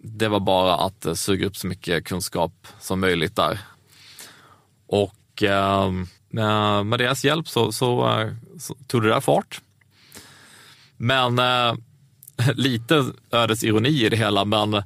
det 0.02 0.28
var 0.28 0.39
bara 0.39 0.76
att 0.76 1.06
eh, 1.06 1.13
suga 1.13 1.47
upp 1.47 1.58
så 1.58 1.67
mycket 1.67 2.06
kunskap 2.06 2.67
som 2.80 2.99
möjligt 2.99 3.36
där. 3.36 3.60
Och 4.88 5.43
eh, 5.43 5.91
med 6.84 6.99
deras 6.99 7.26
hjälp 7.26 7.47
så, 7.47 7.71
så, 7.71 8.19
eh, 8.19 8.34
så 8.60 8.76
tog 8.88 9.02
det 9.02 9.10
där 9.10 9.21
fart. 9.21 9.62
Men 10.97 11.39
eh, 11.39 11.76
lite 12.54 13.06
ödets 13.32 13.63
ironi 13.63 14.06
i 14.06 14.10
det 14.10 14.17
hela, 14.17 14.45
men 14.45 14.84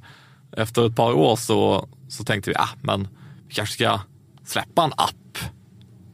efter 0.52 0.88
ett 0.88 0.96
par 0.96 1.14
år 1.14 1.36
så, 1.36 1.90
så 2.10 2.24
tänkte 2.24 2.50
vi, 2.50 2.56
ah, 2.56 2.70
men 2.82 3.08
vi 3.48 3.54
kanske 3.54 3.74
ska 3.74 4.00
släppa 4.46 4.84
en 4.84 4.94
app, 4.98 5.38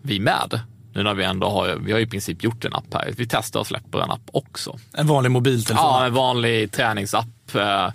vi 0.01 0.19
med. 0.19 0.61
Nu 0.93 1.03
när 1.03 1.13
vi 1.13 1.23
ändå 1.23 1.49
har, 1.49 1.75
vi 1.75 1.91
har 1.91 1.99
i 1.99 2.07
princip 2.07 2.43
gjort 2.43 2.65
en 2.65 2.73
app 2.73 2.93
här. 2.93 3.13
Vi 3.17 3.27
testar 3.27 3.59
och 3.59 3.67
släpper 3.67 3.99
en 3.99 4.11
app 4.11 4.29
också. 4.31 4.79
En 4.93 5.07
vanlig 5.07 5.31
mobiltelefon? 5.31 5.85
Ja, 5.85 6.05
en 6.05 6.13
vanlig 6.13 6.71
träningsapp. 6.71 7.55
Eh, 7.55 7.89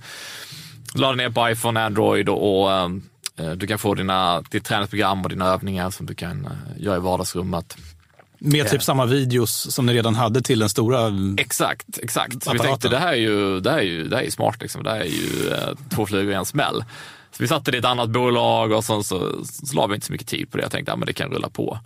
Ladda 0.95 1.15
ner 1.15 1.31
på 1.31 1.51
iPhone, 1.51 1.81
Android 1.81 2.29
och, 2.29 2.63
och 2.63 2.73
eh, 2.73 3.51
du 3.57 3.67
kan 3.67 3.79
få 3.79 3.95
dina, 3.95 4.41
ditt 4.41 4.65
träningsprogram 4.65 5.23
och 5.23 5.29
dina 5.29 5.47
övningar 5.47 5.91
som 5.91 6.07
du 6.07 6.15
kan 6.15 6.45
eh, 6.45 6.83
göra 6.83 6.97
i 6.97 7.01
vardagsrummet. 7.01 7.77
Med 8.41 8.69
typ 8.69 8.83
samma 8.83 9.07
videos 9.07 9.75
som 9.75 9.87
ni 9.87 9.95
redan 9.95 10.15
hade 10.15 10.43
till 10.43 10.59
den 10.59 10.69
stora 10.69 11.13
Exakt, 11.39 11.99
exakt. 12.03 12.45
Så 12.45 12.53
vi 12.53 12.59
tänkte 12.59 12.89
det 12.89 12.99
här 12.99 13.13
är 13.13 13.17
ju, 13.17 13.61
det 13.61 13.71
här 13.71 13.79
är 13.79 13.83
ju, 13.83 14.09
det 14.09 14.17
här 14.17 14.23
är 14.23 14.31
smart, 14.31 14.57
liksom. 14.61 14.83
det 14.83 14.91
här 14.91 15.01
är 15.01 15.05
ju 15.05 15.51
eh, 15.51 15.75
två 15.91 16.07
flugor 16.07 16.33
i 16.33 16.35
en 16.35 16.45
smäll. 16.45 16.85
Så 17.31 17.43
vi 17.43 17.49
satte 17.49 17.71
det 17.71 17.77
i 17.77 17.79
ett 17.79 17.85
annat 17.85 18.11
bolag 18.11 18.73
och 18.73 18.85
sen 18.85 19.05
så, 19.05 19.45
så 19.45 19.77
la 19.77 19.87
vi 19.87 19.95
inte 19.95 20.07
så 20.07 20.13
mycket 20.13 20.29
tid 20.29 20.51
på 20.51 20.57
det. 20.57 20.63
Jag 20.63 20.73
tänkte 20.73 20.93
att 20.93 20.99
ja, 20.99 21.05
det 21.07 21.13
kan 21.13 21.31
rulla 21.31 21.49
på. 21.49 21.79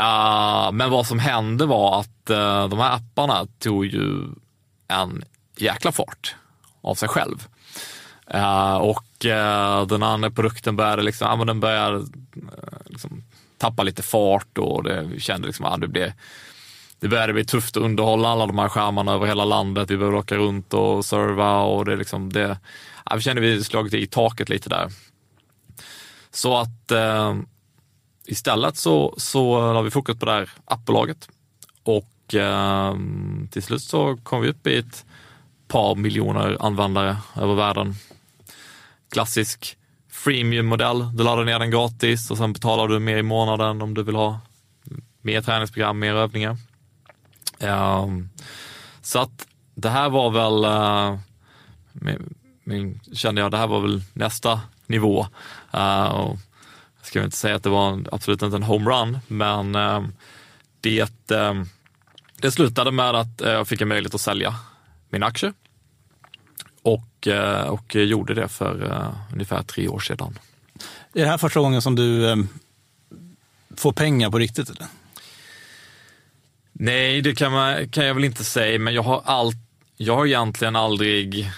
Uh, 0.00 0.72
men 0.72 0.90
vad 0.90 1.06
som 1.06 1.18
hände 1.18 1.66
var 1.66 2.00
att 2.00 2.30
uh, 2.30 2.68
de 2.68 2.78
här 2.78 2.96
apparna 2.96 3.46
tog 3.58 3.86
ju 3.86 4.26
en 4.88 5.24
jäkla 5.56 5.92
fart 5.92 6.34
av 6.80 6.94
sig 6.94 7.08
själv. 7.08 7.48
Uh, 8.34 8.74
och 8.74 9.26
eh, 9.26 9.86
den 9.86 10.02
andra 10.02 10.30
produkten 10.30 10.76
började 10.76 11.02
liksom, 11.02 11.28
ja, 11.28 11.36
men 11.36 11.46
den 11.46 11.60
började 11.60 12.06
liksom, 12.86 13.24
tappa 13.58 13.82
lite 13.82 14.02
fart 14.02 14.58
och 14.58 14.82
det, 14.82 15.20
kände 15.20 15.46
liksom 15.46 15.66
att 15.66 15.80
det 15.80 15.88
blev 15.88 16.12
det 17.00 17.08
började 17.08 17.32
bli 17.32 17.44
tufft 17.44 17.76
att 17.76 17.82
underhålla 17.82 18.28
alla 18.28 18.46
de 18.46 18.58
här 18.58 18.68
skärmarna 18.68 19.12
över 19.12 19.26
hela 19.26 19.44
landet. 19.44 19.90
Vi 19.90 19.96
behövde 19.96 20.18
åka 20.18 20.36
runt 20.36 20.74
och 20.74 21.04
serva 21.04 21.60
och 21.60 21.84
det 21.84 21.96
liksom, 21.96 22.32
det, 22.32 22.58
ja, 23.10 23.16
vi 23.16 23.22
kände 23.22 23.42
att 23.42 23.48
vi 23.48 23.64
slagit 23.64 23.94
i 23.94 24.06
taket 24.06 24.48
lite 24.48 24.68
där. 24.68 24.90
Så 26.30 26.56
att 26.58 26.92
istället 28.32 28.76
så, 28.76 29.14
så 29.16 29.72
la 29.72 29.82
vi 29.82 29.90
fokus 29.90 30.18
på 30.18 30.26
det 30.26 30.32
här 30.32 30.50
appbolaget 30.64 31.28
och 31.82 32.34
eh, 32.34 32.96
till 33.50 33.62
slut 33.62 33.82
så 33.82 34.16
kom 34.16 34.42
vi 34.42 34.48
upp 34.48 34.66
i 34.66 34.76
ett 34.76 35.04
par 35.68 35.94
miljoner 35.94 36.56
användare 36.60 37.16
över 37.36 37.54
världen. 37.54 37.94
Klassisk 39.10 39.76
freemium-modell. 40.10 41.16
Du 41.16 41.24
laddar 41.24 41.44
ner 41.44 41.58
den 41.58 41.70
gratis 41.70 42.30
och 42.30 42.36
sen 42.36 42.52
betalar 42.52 42.88
du 42.88 42.98
mer 42.98 43.16
i 43.16 43.22
månaden 43.22 43.82
om 43.82 43.94
du 43.94 44.02
vill 44.02 44.14
ha 44.14 44.40
mer 45.22 45.42
träningsprogram, 45.42 45.98
mer 45.98 46.14
övningar. 46.14 46.56
Um, 47.60 48.30
så 49.02 49.18
att 49.18 49.46
det 49.74 49.90
här 49.90 50.08
var 50.10 50.30
väl, 50.30 50.64
uh, 50.64 51.18
min, 51.92 52.34
min, 52.64 53.00
kände 53.12 53.40
jag, 53.40 53.50
det 53.50 53.56
här 53.56 53.66
var 53.66 53.80
väl 53.80 54.02
nästa 54.12 54.60
nivå. 54.86 55.26
Uh, 55.74 56.34
ska 57.02 57.24
inte 57.24 57.36
säga 57.36 57.56
att 57.56 57.62
det 57.62 57.70
var 57.70 58.04
absolut 58.12 58.42
inte 58.42 58.56
en 58.56 58.62
homerun, 58.62 59.18
men 59.28 59.76
uh, 59.76 60.06
det, 60.80 61.12
det 62.36 62.52
slutade 62.52 62.90
med 62.90 63.14
att 63.14 63.40
jag 63.40 63.68
fick 63.68 63.80
en 63.80 63.88
möjlighet 63.88 64.14
att 64.14 64.20
sälja 64.20 64.54
min 65.10 65.22
aktie 65.22 65.52
och, 66.82 67.26
eh, 67.26 67.66
och 67.66 67.94
gjorde 67.94 68.34
det 68.34 68.48
för 68.48 68.84
uh, 68.84 69.32
ungefär 69.32 69.62
tre 69.62 69.88
år 69.88 70.00
sedan. 70.00 70.38
Är 71.14 71.20
det 71.20 71.26
här 71.26 71.38
första 71.38 71.60
gången 71.60 71.82
som 71.82 71.94
du 71.94 72.26
um, 72.26 72.48
får 73.76 73.92
pengar 73.92 74.30
på 74.30 74.38
riktigt? 74.38 74.70
Eller? 74.70 74.86
Nej, 76.72 77.22
det 77.22 77.34
kan, 77.34 77.52
man, 77.52 77.88
kan 77.88 78.06
jag 78.06 78.14
väl 78.14 78.24
inte 78.24 78.44
säga, 78.44 78.78
men 78.78 78.94
jag 78.94 79.02
har, 79.02 79.22
all, 79.24 79.52
jag 79.96 80.16
har 80.16 80.26
egentligen 80.26 80.76
aldrig, 80.76 81.50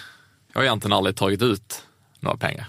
jag 0.53 0.59
har 0.59 0.63
egentligen 0.63 0.93
aldrig 0.93 1.15
tagit 1.15 1.41
ut 1.41 1.83
några 2.19 2.37
pengar. 2.37 2.67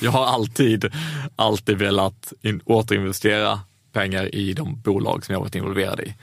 Jag 0.00 0.10
har 0.10 0.26
alltid, 0.26 0.92
alltid 1.36 1.78
velat 1.78 2.32
in, 2.42 2.60
återinvestera 2.64 3.60
pengar 3.92 4.34
i 4.34 4.52
de 4.52 4.80
bolag 4.80 5.24
som 5.24 5.32
jag 5.32 5.40
varit 5.40 5.54
involverad 5.54 6.00
i. 6.00 6.14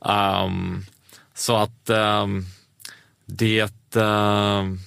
Um, 0.00 0.86
så 1.34 1.56
att 1.56 1.90
um, 1.90 2.46
det, 3.26 3.96
um, 3.96 4.80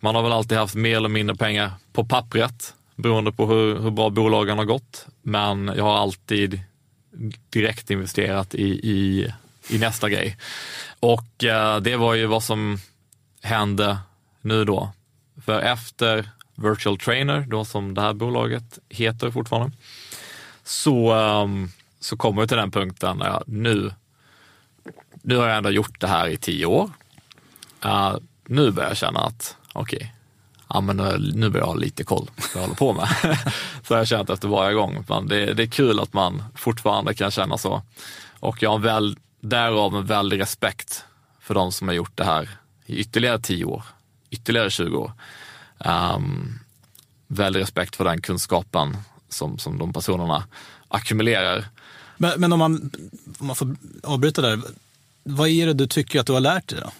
man 0.00 0.14
har 0.14 0.22
väl 0.22 0.32
alltid 0.32 0.58
haft 0.58 0.74
mer 0.74 0.96
eller 0.96 1.08
mindre 1.08 1.36
pengar 1.36 1.70
på 1.92 2.04
pappret 2.04 2.74
beroende 2.96 3.32
på 3.32 3.46
hur, 3.46 3.78
hur 3.78 3.90
bra 3.90 4.10
bolagen 4.10 4.58
har 4.58 4.64
gått. 4.64 5.06
Men 5.22 5.72
jag 5.76 5.84
har 5.84 5.96
alltid 5.98 6.60
direkt 7.50 7.90
investerat 7.90 8.54
i, 8.54 8.68
i, 8.68 9.32
i 9.68 9.78
nästa 9.78 10.08
grej. 10.08 10.36
Och 11.00 11.44
uh, 11.44 11.76
det 11.76 11.96
var 11.96 12.14
ju 12.14 12.26
vad 12.26 12.42
som 12.42 12.78
hände 13.42 13.98
nu 14.40 14.64
då. 14.64 14.92
För 15.44 15.60
efter 15.60 16.28
Virtual 16.54 16.98
Trainer, 16.98 17.40
då 17.40 17.64
som 17.64 17.94
det 17.94 18.00
här 18.00 18.12
bolaget 18.12 18.78
heter 18.88 19.30
fortfarande, 19.30 19.76
så, 20.64 21.14
um, 21.14 21.70
så 22.00 22.16
kommer 22.16 22.42
vi 22.42 22.48
till 22.48 22.56
den 22.56 22.70
punkten 22.70 23.18
där 23.18 23.26
jag 23.26 23.42
nu, 23.46 23.92
nu 25.22 25.36
har 25.36 25.48
jag 25.48 25.56
ändå 25.56 25.70
gjort 25.70 26.00
det 26.00 26.06
här 26.06 26.28
i 26.28 26.36
tio 26.36 26.66
år. 26.66 26.90
Uh, 27.84 28.16
nu 28.46 28.70
börjar 28.70 28.88
jag 28.88 28.96
känna 28.96 29.20
att 29.20 29.56
okej, 29.72 29.96
okay, 29.96 30.08
ja, 30.68 30.80
men 30.80 30.96
nu 31.34 31.48
börjar 31.48 31.66
jag 31.66 31.72
ha 31.72 31.74
lite 31.74 32.04
koll 32.04 32.26
på 32.26 32.42
vad 32.54 32.62
jag 32.62 32.68
håller 32.68 32.74
på 32.74 32.92
med. 32.92 33.38
så 33.82 33.94
har 33.94 33.98
jag 33.98 34.08
känt 34.08 34.30
efter 34.30 34.48
varje 34.48 34.74
gång. 34.74 35.04
Men 35.08 35.28
det, 35.28 35.54
det 35.54 35.62
är 35.62 35.66
kul 35.66 36.00
att 36.00 36.12
man 36.12 36.42
fortfarande 36.54 37.14
kan 37.14 37.30
känna 37.30 37.58
så. 37.58 37.82
Och 38.40 38.62
jag 38.62 38.70
har 38.70 38.78
väl, 38.78 39.16
därav 39.40 39.96
en 39.96 40.06
väldig 40.06 40.40
respekt 40.40 41.04
för 41.40 41.54
de 41.54 41.72
som 41.72 41.88
har 41.88 41.94
gjort 41.94 42.16
det 42.16 42.24
här 42.24 42.48
i 42.86 42.96
ytterligare 42.96 43.40
tio 43.40 43.64
år, 43.64 43.84
ytterligare 44.30 44.70
20 44.70 44.96
år. 44.96 45.12
Um, 45.78 46.58
väldig 47.26 47.60
respekt 47.60 47.96
för 47.96 48.04
den 48.04 48.20
kunskapen 48.20 48.96
som, 49.28 49.58
som 49.58 49.78
de 49.78 49.92
personerna 49.92 50.44
ackumulerar. 50.88 51.64
Men, 52.16 52.40
men 52.40 52.52
om, 52.52 52.58
man, 52.58 52.90
om 53.38 53.46
man 53.46 53.56
får 53.56 53.76
avbryta 54.02 54.42
där, 54.42 54.60
vad 55.22 55.48
är 55.48 55.66
det 55.66 55.72
du 55.72 55.86
tycker 55.86 56.20
att 56.20 56.26
du 56.26 56.32
har 56.32 56.40
lärt 56.40 56.68
dig 56.68 56.80
då? 56.80 56.92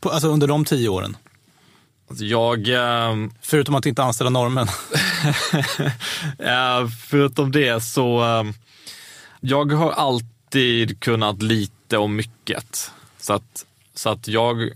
På, 0.00 0.10
alltså 0.10 0.28
under 0.28 0.46
de 0.46 0.64
tio 0.64 0.88
åren? 0.88 1.16
Alltså 2.08 2.24
jag... 2.24 2.68
Eh, 2.68 3.16
förutom 3.40 3.74
att 3.74 3.86
inte 3.86 4.02
anställa 4.02 4.30
normen. 4.30 4.68
eh, 6.38 6.88
förutom 7.06 7.52
det 7.52 7.84
så, 7.84 8.24
eh, 8.24 8.44
jag 9.40 9.72
har 9.72 9.92
alltid 9.92 11.00
kunnat 11.00 11.42
lite 11.42 11.98
om 11.98 12.16
mycket. 12.16 12.92
Så 13.18 13.32
att, 13.32 13.64
så 13.94 14.10
att 14.10 14.28
jag 14.28 14.70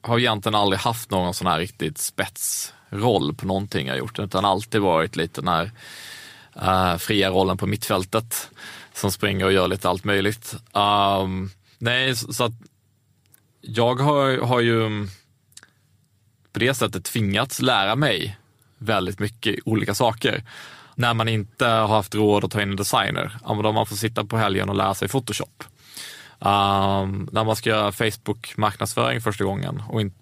har 0.00 0.18
egentligen 0.18 0.54
aldrig 0.54 0.80
haft 0.80 1.10
någon 1.10 1.34
sån 1.34 1.46
här 1.46 1.58
riktigt 1.58 1.98
spetsroll 1.98 3.34
på 3.34 3.46
någonting 3.46 3.86
jag 3.86 3.98
gjort, 3.98 4.18
utan 4.18 4.44
alltid 4.44 4.80
varit 4.80 5.16
lite 5.16 5.40
den 5.40 5.48
här 5.48 5.70
uh, 6.56 6.98
fria 6.98 7.30
rollen 7.30 7.56
på 7.56 7.66
mittfältet 7.66 8.50
som 8.94 9.12
springer 9.12 9.44
och 9.44 9.52
gör 9.52 9.68
lite 9.68 9.88
allt 9.88 10.04
möjligt. 10.04 10.54
Um, 10.72 11.50
nej, 11.78 12.16
så, 12.16 12.44
att 12.44 12.52
jag 13.60 13.94
har, 13.94 14.38
har 14.38 14.60
ju 14.60 14.86
mm, 14.86 15.08
på 16.52 16.58
det 16.58 16.74
sättet 16.74 17.04
tvingats 17.04 17.62
lära 17.62 17.96
mig 17.96 18.36
väldigt 18.78 19.18
mycket 19.18 19.56
olika 19.64 19.94
saker. 19.94 20.44
När 20.94 21.14
man 21.14 21.28
inte 21.28 21.66
har 21.66 21.88
haft 21.88 22.14
råd 22.14 22.44
att 22.44 22.50
ta 22.50 22.62
in 22.62 22.70
en 22.70 22.76
designer, 22.76 23.38
ja, 23.44 23.54
då 23.62 23.72
man 23.72 23.86
får 23.86 23.96
sitta 23.96 24.24
på 24.24 24.36
helgen 24.36 24.68
och 24.68 24.74
lära 24.74 24.94
sig 24.94 25.08
Photoshop. 25.08 25.64
Um, 26.42 27.28
när 27.32 27.44
man 27.44 27.56
ska 27.56 27.70
göra 27.70 27.92
Facebook-marknadsföring 27.92 29.20
första 29.20 29.44
gången 29.44 29.82
och 29.88 30.00
in, 30.00 30.12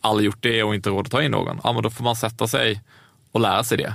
aldrig 0.00 0.26
gjort 0.26 0.42
det 0.42 0.62
och 0.62 0.74
inte 0.74 0.90
råd 0.90 1.06
att 1.06 1.12
ta 1.12 1.22
in 1.22 1.30
någon, 1.30 1.60
ja, 1.64 1.72
men 1.72 1.82
då 1.82 1.90
får 1.90 2.04
man 2.04 2.16
sätta 2.16 2.48
sig 2.48 2.82
och 3.32 3.40
lära 3.40 3.64
sig 3.64 3.78
det. 3.78 3.94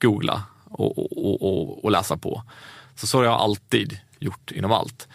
Googla 0.00 0.42
och, 0.64 0.98
och, 0.98 1.42
och, 1.42 1.84
och 1.84 1.90
läsa 1.90 2.16
på. 2.16 2.42
Så 2.94 3.06
så 3.06 3.18
har 3.18 3.24
jag 3.24 3.34
alltid 3.34 3.98
gjort 4.18 4.50
inom 4.50 4.72
allt. 4.72 5.08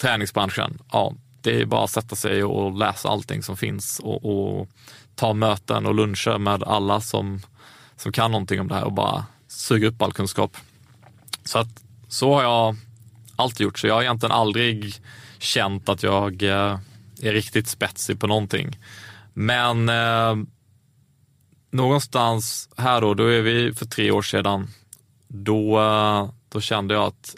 Träningsbranschen, 0.00 0.78
ja, 0.92 1.14
det 1.40 1.60
är 1.60 1.66
bara 1.66 1.84
att 1.84 1.90
sätta 1.90 2.16
sig 2.16 2.44
och 2.44 2.78
läsa 2.78 3.08
allting 3.08 3.42
som 3.42 3.56
finns 3.56 3.98
och, 3.98 4.24
och 4.24 4.68
ta 5.14 5.32
möten 5.32 5.86
och 5.86 5.94
luncher 5.94 6.38
med 6.38 6.62
alla 6.62 7.00
som, 7.00 7.40
som 7.96 8.12
kan 8.12 8.30
någonting 8.30 8.60
om 8.60 8.68
det 8.68 8.74
här 8.74 8.84
och 8.84 8.92
bara 8.92 9.24
suga 9.48 9.88
upp 9.88 10.02
all 10.02 10.12
kunskap. 10.12 10.56
Så 11.44 11.58
att 11.58 11.82
så 12.08 12.34
har 12.34 12.42
jag 12.42 12.76
alltid 13.36 13.64
gjort, 13.64 13.78
så 13.78 13.86
jag 13.86 13.94
har 13.94 14.02
egentligen 14.02 14.32
aldrig 14.32 14.94
känt 15.38 15.88
att 15.88 16.02
jag 16.02 16.42
eh, 16.42 16.78
är 17.22 17.32
riktigt 17.32 17.68
spetsig 17.68 18.20
på 18.20 18.26
någonting. 18.26 18.78
Men 19.32 19.88
eh, 19.88 20.36
någonstans 21.70 22.68
här 22.76 23.00
då, 23.00 23.14
då 23.14 23.26
är 23.26 23.40
vi 23.40 23.74
för 23.74 23.86
tre 23.86 24.10
år 24.10 24.22
sedan, 24.22 24.68
då, 25.28 25.80
eh, 25.80 26.28
då 26.48 26.60
kände 26.60 26.94
jag 26.94 27.04
att 27.04 27.36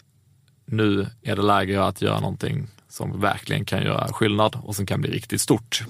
nu 0.65 1.07
är 1.23 1.35
det 1.35 1.41
läge 1.41 1.83
att 1.83 2.01
göra 2.01 2.19
någonting 2.19 2.67
som 2.89 3.21
verkligen 3.21 3.65
kan 3.65 3.83
göra 3.83 4.07
skillnad 4.13 4.59
och 4.63 4.75
som 4.75 4.85
kan 4.85 5.01
bli 5.01 5.11
riktigt 5.11 5.41
stort. 5.41 5.83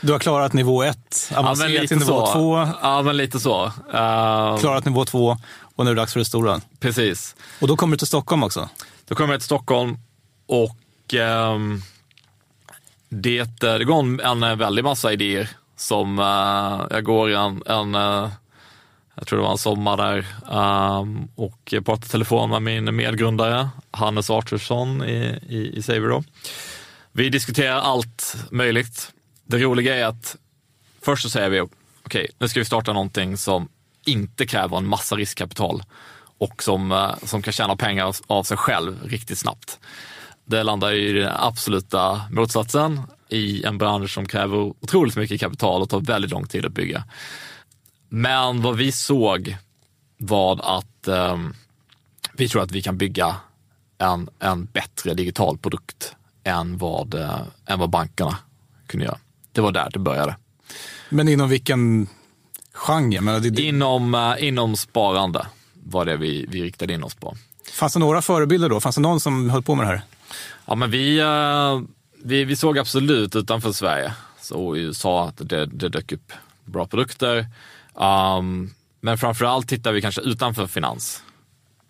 Du 0.00 0.12
har 0.12 0.18
klarat 0.18 0.52
nivå 0.52 0.82
ett, 0.82 1.32
avancerat 1.36 1.72
ja, 1.72 1.86
till 1.86 1.98
nivå 1.98 2.26
så. 2.26 2.32
två. 2.32 2.68
Ja, 2.82 3.02
men 3.02 3.16
lite 3.16 3.40
så. 3.40 3.64
Uh, 3.64 4.58
klarat 4.58 4.84
nivå 4.84 5.04
två 5.04 5.36
och 5.76 5.84
nu 5.84 5.90
är 5.90 5.94
det 5.94 6.00
dags 6.00 6.12
för 6.12 6.20
det 6.20 6.24
stora. 6.24 6.60
Precis. 6.80 7.36
Och 7.60 7.68
då 7.68 7.76
kommer 7.76 7.92
du 7.92 7.98
till 7.98 8.06
Stockholm 8.06 8.42
också? 8.42 8.68
Då 9.08 9.14
kommer 9.14 9.34
jag 9.34 9.40
till 9.40 9.46
Stockholm 9.46 9.98
och 10.46 11.14
um, 11.14 11.82
det, 13.08 13.60
det 13.60 13.84
går 13.84 14.00
en, 14.00 14.42
en 14.42 14.58
väldig 14.58 14.84
massa 14.84 15.12
idéer 15.12 15.50
som 15.76 16.18
uh, 16.18 16.86
jag 16.90 17.04
går 17.04 17.30
en, 17.30 17.62
en 17.66 17.94
uh, 17.94 18.28
jag 19.14 19.26
tror 19.26 19.38
det 19.38 19.42
var 19.42 19.52
en 19.52 19.58
sommar 19.58 19.96
där 19.96 20.26
um, 21.00 21.28
och 21.34 21.74
pratade 21.84 22.08
telefon 22.08 22.50
med 22.50 22.62
min 22.62 22.96
medgrundare 22.96 23.68
Hannes 23.90 24.30
Artursson 24.30 25.04
i, 25.04 25.38
i, 25.48 25.78
i 25.78 25.82
Saver. 25.82 26.24
Vi 27.12 27.28
diskuterar 27.28 27.80
allt 27.80 28.36
möjligt. 28.50 29.12
Det 29.50 29.58
roliga 29.58 29.96
är 29.96 30.04
att 30.04 30.36
först 31.02 31.22
så 31.22 31.30
säger 31.30 31.50
vi 31.50 31.60
okej, 31.60 31.70
okay, 32.04 32.28
nu 32.38 32.48
ska 32.48 32.60
vi 32.60 32.64
starta 32.64 32.92
någonting 32.92 33.36
som 33.36 33.68
inte 34.06 34.46
kräver 34.46 34.76
en 34.76 34.86
massa 34.86 35.16
riskkapital 35.16 35.82
och 36.38 36.62
som, 36.62 36.92
eh, 36.92 37.14
som 37.22 37.42
kan 37.42 37.52
tjäna 37.52 37.76
pengar 37.76 38.16
av 38.26 38.42
sig 38.42 38.56
själv 38.56 39.04
riktigt 39.04 39.38
snabbt. 39.38 39.78
Det 40.44 40.62
landar 40.62 40.92
i 40.92 41.12
den 41.12 41.32
absoluta 41.36 42.22
motsatsen 42.30 43.00
i 43.28 43.64
en 43.64 43.78
bransch 43.78 44.14
som 44.14 44.26
kräver 44.26 44.56
otroligt 44.56 45.16
mycket 45.16 45.40
kapital 45.40 45.82
och 45.82 45.90
tar 45.90 46.00
väldigt 46.00 46.30
lång 46.30 46.46
tid 46.46 46.66
att 46.66 46.72
bygga. 46.72 47.04
Men 48.08 48.62
vad 48.62 48.76
vi 48.76 48.92
såg 48.92 49.56
var 50.16 50.78
att 50.78 51.08
eh, 51.08 51.38
vi 52.32 52.48
tror 52.48 52.62
att 52.62 52.72
vi 52.72 52.82
kan 52.82 52.98
bygga 52.98 53.36
en, 53.98 54.28
en 54.38 54.64
bättre 54.64 55.14
digital 55.14 55.58
produkt 55.58 56.16
än 56.44 56.78
vad, 56.78 57.14
eh, 57.14 57.40
än 57.66 57.78
vad 57.78 57.90
bankerna 57.90 58.38
kunde 58.86 59.06
göra. 59.06 59.18
Det 59.52 59.60
var 59.60 59.72
där 59.72 59.90
det 59.92 59.98
började. 59.98 60.36
Men 61.08 61.28
inom 61.28 61.48
vilken 61.48 62.08
genre? 62.72 63.20
Men 63.20 63.42
det... 63.42 63.62
inom, 63.62 64.14
uh, 64.14 64.44
inom 64.44 64.76
sparande 64.76 65.46
var 65.74 66.04
det 66.04 66.16
vi, 66.16 66.46
vi 66.48 66.62
riktade 66.62 66.92
in 66.94 67.04
oss 67.04 67.14
på. 67.14 67.36
Fanns 67.72 67.92
det 67.92 67.98
några 67.98 68.22
förebilder 68.22 68.68
då? 68.68 68.80
Fanns 68.80 68.96
det 68.96 69.02
någon 69.02 69.20
som 69.20 69.50
höll 69.50 69.62
på 69.62 69.74
med 69.74 69.86
det 69.86 69.90
här? 69.90 70.02
Ja, 70.66 70.74
men 70.74 70.90
vi, 70.90 71.22
uh, 71.22 71.82
vi, 72.22 72.44
vi 72.44 72.56
såg 72.56 72.78
absolut 72.78 73.36
utanför 73.36 73.72
Sverige 73.72 74.12
i 74.76 74.80
USA 74.80 75.28
att 75.28 75.48
det, 75.48 75.66
det 75.66 75.88
dök 75.88 76.12
upp 76.12 76.32
bra 76.64 76.86
produkter. 76.86 77.46
Um, 77.94 78.70
men 79.00 79.18
framförallt 79.18 79.68
tittar 79.68 79.92
vi 79.92 80.00
kanske 80.00 80.20
utanför 80.20 80.66
finans 80.66 81.22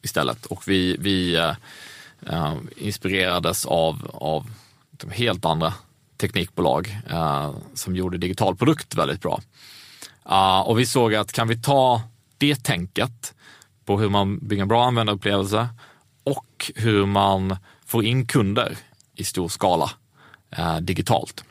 istället 0.02 0.46
och 0.46 0.68
vi, 0.68 0.96
vi 1.00 1.36
uh, 2.32 2.54
inspirerades 2.76 3.66
av, 3.66 4.10
av 4.14 4.46
helt 5.10 5.44
andra 5.44 5.74
teknikbolag 6.20 6.98
eh, 7.10 7.54
som 7.74 7.96
gjorde 7.96 8.18
digital 8.18 8.56
produkt 8.56 8.94
väldigt 8.94 9.20
bra. 9.20 9.40
Eh, 10.28 10.60
och 10.60 10.78
vi 10.78 10.86
såg 10.86 11.14
att 11.14 11.32
kan 11.32 11.48
vi 11.48 11.62
ta 11.62 12.02
det 12.38 12.64
tänket 12.64 13.34
på 13.84 13.98
hur 14.00 14.08
man 14.08 14.38
bygger 14.38 14.62
en 14.62 14.68
bra 14.68 14.84
användarupplevelse 14.84 15.68
och 16.24 16.70
hur 16.76 17.06
man 17.06 17.56
får 17.86 18.04
in 18.04 18.26
kunder 18.26 18.76
i 19.14 19.24
stor 19.24 19.48
skala 19.48 19.90
eh, 20.50 20.76
digitalt. 20.76 21.44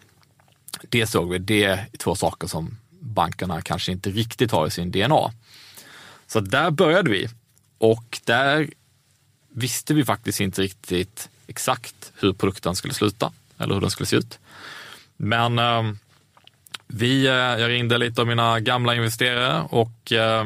Det 0.90 1.08
såg 1.08 1.30
vi, 1.32 1.38
det 1.38 1.64
är 1.64 1.88
två 1.98 2.16
saker 2.16 2.48
som 2.48 2.78
bankerna 3.00 3.62
kanske 3.62 3.92
inte 3.92 4.10
riktigt 4.10 4.52
har 4.52 4.68
i 4.68 4.72
sin 4.72 4.92
DNA. 4.92 5.32
Så 6.28 6.40
där 6.40 6.72
började 6.72 7.10
vi 7.10 7.30
och 7.78 8.20
där 8.26 8.70
visste 9.50 9.94
vi 9.94 10.06
faktiskt 10.06 10.40
inte 10.40 10.62
riktigt 10.62 11.30
exakt 11.48 12.12
hur 12.16 12.34
produkten 12.34 12.76
skulle 12.76 12.94
sluta 12.94 13.32
eller 13.60 13.74
hur 13.74 13.82
den 13.82 13.92
skulle 13.92 14.08
se 14.08 14.16
ut. 14.16 14.40
Men 15.18 15.60
eh, 15.60 15.84
vi, 16.88 17.28
eh, 17.28 17.34
jag 17.34 17.70
ringde 17.70 17.98
lite 17.98 18.22
av 18.22 18.28
mina 18.28 18.60
gamla 18.60 18.96
investerare 18.96 19.64
och 19.70 20.12
eh, 20.12 20.46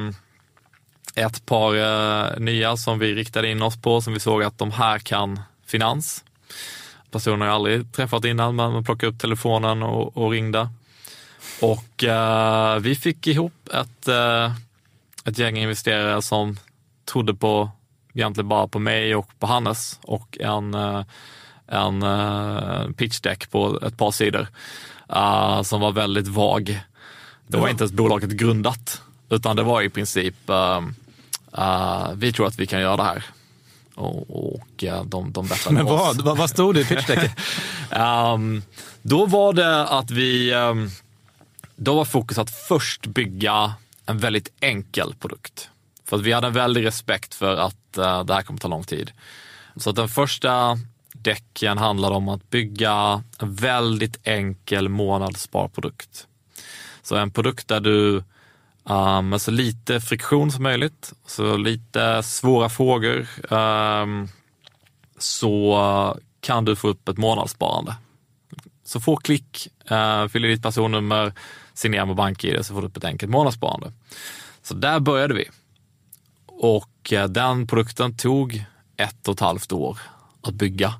ett 1.15 1.45
par 1.45 1.76
eh, 1.76 2.39
nya 2.39 2.78
som 2.78 2.99
vi 2.99 3.15
riktade 3.15 3.49
in 3.49 3.62
oss 3.62 3.82
på 3.82 4.02
som 4.02 4.13
vi 4.13 4.19
såg 4.19 4.43
att 4.43 4.58
de 4.58 4.71
här 4.71 4.99
kan 4.99 5.39
finans. 5.65 6.23
Personer 7.12 7.45
jag 7.45 7.56
aldrig 7.56 7.93
träffat 7.93 8.26
innan, 8.26 8.56
men 8.56 8.71
man 8.71 8.84
plockade 8.84 9.12
upp 9.12 9.19
telefonen 9.19 9.84
och, 9.84 10.17
och 10.17 10.32
ringde. 10.32 10.69
Och 11.62 12.04
eh, 12.04 12.80
vi 12.80 12.95
fick 12.95 13.28
ihop 13.28 13.69
ett, 13.73 14.08
eh, 14.08 14.52
ett 15.26 15.38
gäng 15.38 15.58
investerare 15.58 16.21
som 16.21 16.58
trodde 17.06 17.34
på, 17.34 17.71
egentligen 18.13 18.47
bara 18.47 18.67
på 18.67 18.80
mig 18.80 19.15
och 19.15 19.39
på 19.39 19.47
Hannes 19.47 19.99
och 20.04 20.38
en, 20.39 20.73
eh, 20.73 21.04
en 21.74 22.04
uh, 22.04 22.92
pitch 22.92 23.20
deck 23.20 23.52
på 23.52 23.80
ett 23.82 23.98
par 23.98 24.12
sidor 24.12 24.48
som 25.64 25.82
var 25.82 25.92
väldigt 25.92 26.28
vag. 26.28 26.80
Det 27.48 27.58
var 27.58 27.70
inte 27.70 27.84
ens 27.84 27.92
bolaget 27.92 28.30
grundat, 28.30 29.02
utan 29.30 29.56
det 29.56 29.64
var 29.64 29.82
i 29.82 29.90
princip 29.90 30.36
vi 32.16 32.34
tror 32.34 32.48
att 32.48 32.60
vi 32.60 32.68
kan 32.68 32.82
göra 32.82 32.98
det 32.98 33.04
här. 33.04 33.26
Och, 33.96 34.56
och 34.56 34.84
de, 35.06 35.32
de 35.32 35.50
Men 35.70 35.86
vad, 35.86 36.22
vad, 36.22 36.38
vad 36.38 36.50
stod 36.50 36.76
det 36.76 36.82
i 36.82 36.86
pitchdecket? 36.86 37.32
um, 37.92 38.64
då 39.02 39.26
var 39.26 39.54
det 39.54 39.88
att 39.88 40.12
vi 40.12 40.54
um, 40.54 40.90
då 41.76 41.96
var 41.96 42.06
fokus 42.06 42.38
att 42.38 42.50
först 42.50 43.06
bygga 43.06 43.74
en 44.06 44.18
väldigt 44.18 44.50
enkel 44.60 45.16
produkt. 45.20 45.70
För 46.06 46.18
att 46.18 46.24
vi 46.24 46.32
hade 46.32 46.48
en 46.48 46.54
väldig 46.54 46.86
respekt 46.86 47.36
för 47.36 47.58
att 47.58 47.98
uh, 47.98 48.24
det 48.24 48.34
här 48.34 48.42
kommer 48.42 48.60
ta 48.60 48.68
lång 48.68 48.84
tid. 48.84 49.12
Så 49.76 49.90
att 49.90 49.96
den 49.96 50.10
första 50.10 50.80
däcken 51.24 51.78
handlade 51.78 52.16
om 52.16 52.30
att 52.30 52.50
bygga 52.50 53.24
en 53.40 53.56
väldigt 53.56 54.20
enkel 54.24 54.90
månadssparprodukt. 54.90 56.28
Så 57.02 57.16
en 57.16 57.32
produkt 57.32 57.68
där 57.68 57.80
du 57.80 58.24
um, 58.84 59.30
med 59.30 59.42
så 59.42 59.52
lite 59.52 60.02
friktion 60.02 60.52
som 60.52 60.64
möjligt, 60.64 61.14
så 61.26 61.58
lite 61.58 62.24
svåra 62.24 62.70
frågor, 62.70 63.28
um, 63.54 64.28
så 65.18 66.18
kan 66.42 66.66
du 66.66 66.76
få 66.76 66.88
upp 66.88 67.10
ett 67.10 67.18
månadssparande. 67.18 67.96
Så 68.84 69.00
få 69.00 69.16
klick, 69.16 69.68
eh, 69.90 70.22
uh, 70.22 70.28
fyll 70.28 70.46
i 70.46 70.48
ditt 70.48 70.64
personnummer, 70.64 71.34
signera 71.74 72.06
med 72.06 72.16
BankID 72.16 72.66
så 72.66 72.74
får 72.74 72.82
du 72.82 72.88
upp 72.88 72.98
ett 72.98 73.04
enkelt 73.04 73.32
månadssparande. 73.32 73.92
Så 74.62 74.74
där 74.74 75.00
började 75.00 75.34
vi. 75.34 75.46
Och 76.46 77.14
uh, 77.14 77.24
den 77.24 77.68
produkten 77.68 78.18
tog 78.18 78.66
ett 78.98 79.28
och 79.28 79.34
ett 79.34 79.40
halvt 79.40 79.72
år 79.72 79.98
att 80.44 80.54
bygga 80.54 80.94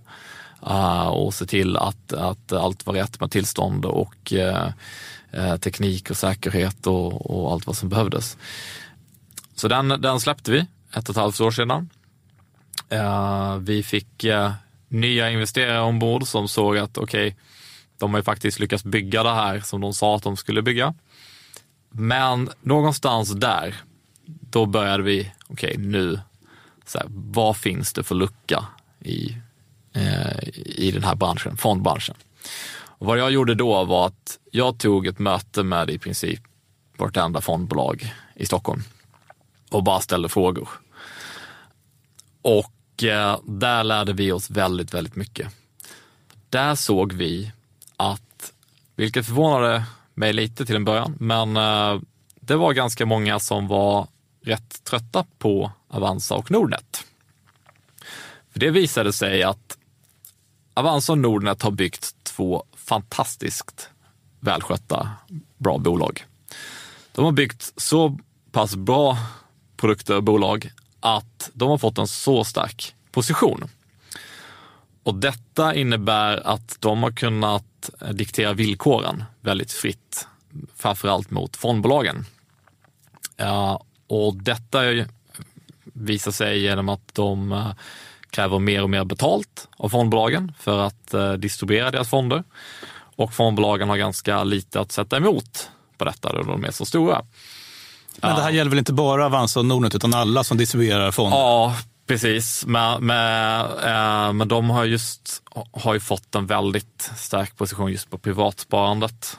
eh, 0.68 1.08
och 1.08 1.34
se 1.34 1.46
till 1.46 1.78
att, 1.78 2.14
att 2.14 2.52
allt 2.52 2.86
var 2.86 2.94
rätt 2.94 3.20
med 3.20 3.32
tillstånd 3.32 3.86
och 3.86 4.34
eh, 4.34 4.70
eh, 5.32 5.58
teknik 5.58 6.10
och 6.10 6.18
säkerhet 6.18 6.88
och, 6.88 7.32
och, 7.32 7.52
allt 7.52 7.68
vad 7.68 7.78
som 7.78 7.90
behövdes. 7.90 8.38
Så 9.56 9.68
den, 9.68 9.88
den 9.88 10.20
släppte 10.20 10.52
vi 10.52 10.66
ett 10.94 11.10
och 11.10 11.16
ett 11.16 11.22
halvt 11.22 11.42
år 11.42 11.52
sedan. 11.52 11.90
Vi 13.60 13.84
fick 13.84 14.26
nya 14.88 15.30
investerare 15.30 15.82
ombord 15.82 16.28
som 16.28 16.48
såg 16.48 16.78
att 16.78 16.98
okej, 16.98 17.28
okay, 17.28 17.40
de 17.98 18.14
har 18.14 18.20
ju 18.20 18.24
faktiskt 18.24 18.60
lyckats 18.60 18.84
bygga 18.84 19.24
det 19.24 19.34
här 19.34 19.60
som 19.60 19.82
de 19.82 19.94
sa 19.94 20.16
att 20.16 20.24
de 20.24 20.38
skulle 20.38 20.62
bygga. 20.62 20.94
Men 21.90 22.50
någonstans 22.62 23.32
där, 23.32 23.76
då 24.26 24.66
började 24.66 25.04
vi, 25.04 25.32
okej 25.48 25.72
okay, 25.72 25.86
nu, 25.86 26.20
så 26.86 26.98
här, 26.98 27.08
vad 27.10 27.58
finns 27.58 27.94
det 27.94 28.04
för 28.04 28.16
lucka 28.16 28.68
i, 29.04 29.38
eh, 29.94 30.48
i 30.66 30.92
den 30.92 31.04
här 31.04 31.16
branschen, 31.16 31.58
fondbranschen? 31.58 32.16
Och 33.04 33.08
vad 33.08 33.18
jag 33.18 33.32
gjorde 33.32 33.56
då 33.56 33.84
var 33.84 34.08
att 34.08 34.40
jag 34.52 34.80
tog 34.80 35.08
ett 35.08 35.20
möte 35.20 35.64
med 35.64 35.90
i 35.90 35.98
princip 35.98 36.42
vartenda 36.98 37.42
fondbolag 37.42 38.14
i 38.36 38.46
Stockholm 38.46 38.84
och 39.72 39.84
bara 39.84 40.00
ställde 40.02 40.30
frågor. 40.30 40.70
Och 42.42 43.04
eh, 43.04 43.40
där 43.44 43.84
lärde 43.84 44.14
vi 44.14 44.32
oss 44.32 44.50
väldigt, 44.50 44.94
väldigt 44.94 45.16
mycket. 45.16 45.48
Där 46.50 46.76
såg 46.76 47.14
vi 47.14 47.52
att, 47.98 48.54
vilket 48.96 49.26
förvånade 49.26 49.84
mig 50.14 50.34
lite 50.34 50.66
till 50.66 50.76
en 50.76 50.86
början, 50.86 51.16
men 51.20 51.58
eh, 51.58 52.02
det 52.40 52.56
var 52.56 52.74
ganska 52.74 53.06
många 53.06 53.40
som 53.40 53.68
var 53.68 54.08
rätt 54.42 54.84
trötta 54.84 55.26
på 55.38 55.72
Avanza 55.88 56.36
och 56.36 56.52
Nordnet. 56.52 57.06
För 58.54 58.60
det 58.60 58.72
visade 58.72 59.14
sig 59.14 59.44
att 59.44 59.78
Avanza 60.74 61.12
och 61.12 61.18
Nordnet 61.18 61.62
har 61.62 61.72
byggt 61.72 62.16
två 62.24 62.64
fantastiskt 62.76 63.90
välskötta, 64.40 65.10
bra 65.58 65.78
bolag. 65.78 66.26
De 67.12 67.26
har 67.26 67.32
byggt 67.32 67.74
så 67.78 68.18
pass 68.52 68.76
bra 68.76 69.18
produkter 69.78 70.16
och 70.16 70.24
bolag 70.24 70.72
att 71.00 71.50
de 71.54 71.70
har 71.70 71.78
fått 71.78 71.98
en 71.98 72.08
så 72.08 72.44
stark 72.44 72.96
position. 73.12 73.70
Och 75.04 75.16
detta 75.16 75.76
innebär 75.76 76.48
att 76.48 76.78
de 76.80 77.04
har 77.04 77.12
kunnat 77.12 77.90
diktera 78.12 78.54
villkoren 78.54 79.24
väldigt 79.42 79.72
fritt, 79.72 80.28
framförallt 80.76 81.32
mot 81.32 81.56
fondbolagen. 81.56 82.26
Och 84.08 84.36
detta 84.36 84.80
visar 85.84 86.32
sig 86.32 86.62
genom 86.62 86.90
att 86.90 87.14
de 87.14 87.52
kräver 88.34 88.60
mer 88.60 88.84
och 88.84 88.90
mer 88.90 89.04
betalt 89.04 89.68
av 89.78 89.90
fondbolagen 89.90 90.54
för 90.60 90.80
att 90.80 91.14
eh, 91.14 91.34
distribuera 91.34 91.92
deras 91.92 92.10
fonder. 92.10 92.44
Och 93.16 93.34
fondbolagen 93.34 93.90
har 93.90 93.98
ganska 93.98 94.44
lite 94.44 94.80
att 94.80 94.92
sätta 94.92 95.18
emot 95.18 95.70
på 95.98 96.06
detta 96.06 96.34
då 96.34 96.44
de 96.44 96.66
är 96.66 96.72
så 96.72 96.86
stora. 96.86 97.22
Men 98.22 98.36
det 98.36 98.42
här 98.42 98.52
gäller 98.52 98.70
väl 98.70 98.80
inte 98.80 98.94
bara 98.94 99.26
Avanza 99.26 99.60
och 99.60 99.66
Nordnet 99.66 99.96
utan 99.96 100.14
alla 100.14 100.44
som 100.44 100.58
distribuerar 100.58 101.12
fonder? 101.12 101.38
Ja, 101.38 101.76
precis. 102.08 102.66
Men, 102.66 103.06
men, 103.06 103.66
eh, 103.66 104.34
men 104.34 104.48
de 104.48 104.70
har, 104.70 104.86
just, 104.86 105.44
har 105.72 105.94
ju 105.94 106.00
fått 106.00 106.36
en 106.36 106.46
väldigt 106.46 107.12
stark 107.18 107.58
position 107.58 107.92
just 107.92 108.10
på 108.10 108.18
privatsparandet. 108.18 109.38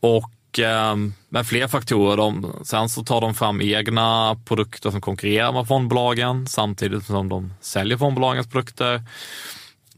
Och 0.00 0.30
och 0.52 0.58
ehm, 0.58 1.14
med 1.28 1.46
fler 1.46 1.68
faktorer. 1.68 2.16
De, 2.16 2.56
sen 2.64 2.88
så 2.88 3.04
tar 3.04 3.20
de 3.20 3.34
fram 3.34 3.60
egna 3.60 4.36
produkter 4.44 4.90
som 4.90 5.00
konkurrerar 5.00 5.52
med 5.52 5.68
fondbolagen 5.68 6.46
samtidigt 6.46 7.04
som 7.04 7.28
de 7.28 7.52
säljer 7.60 7.98
fondbolagens 7.98 8.46
produkter. 8.46 9.02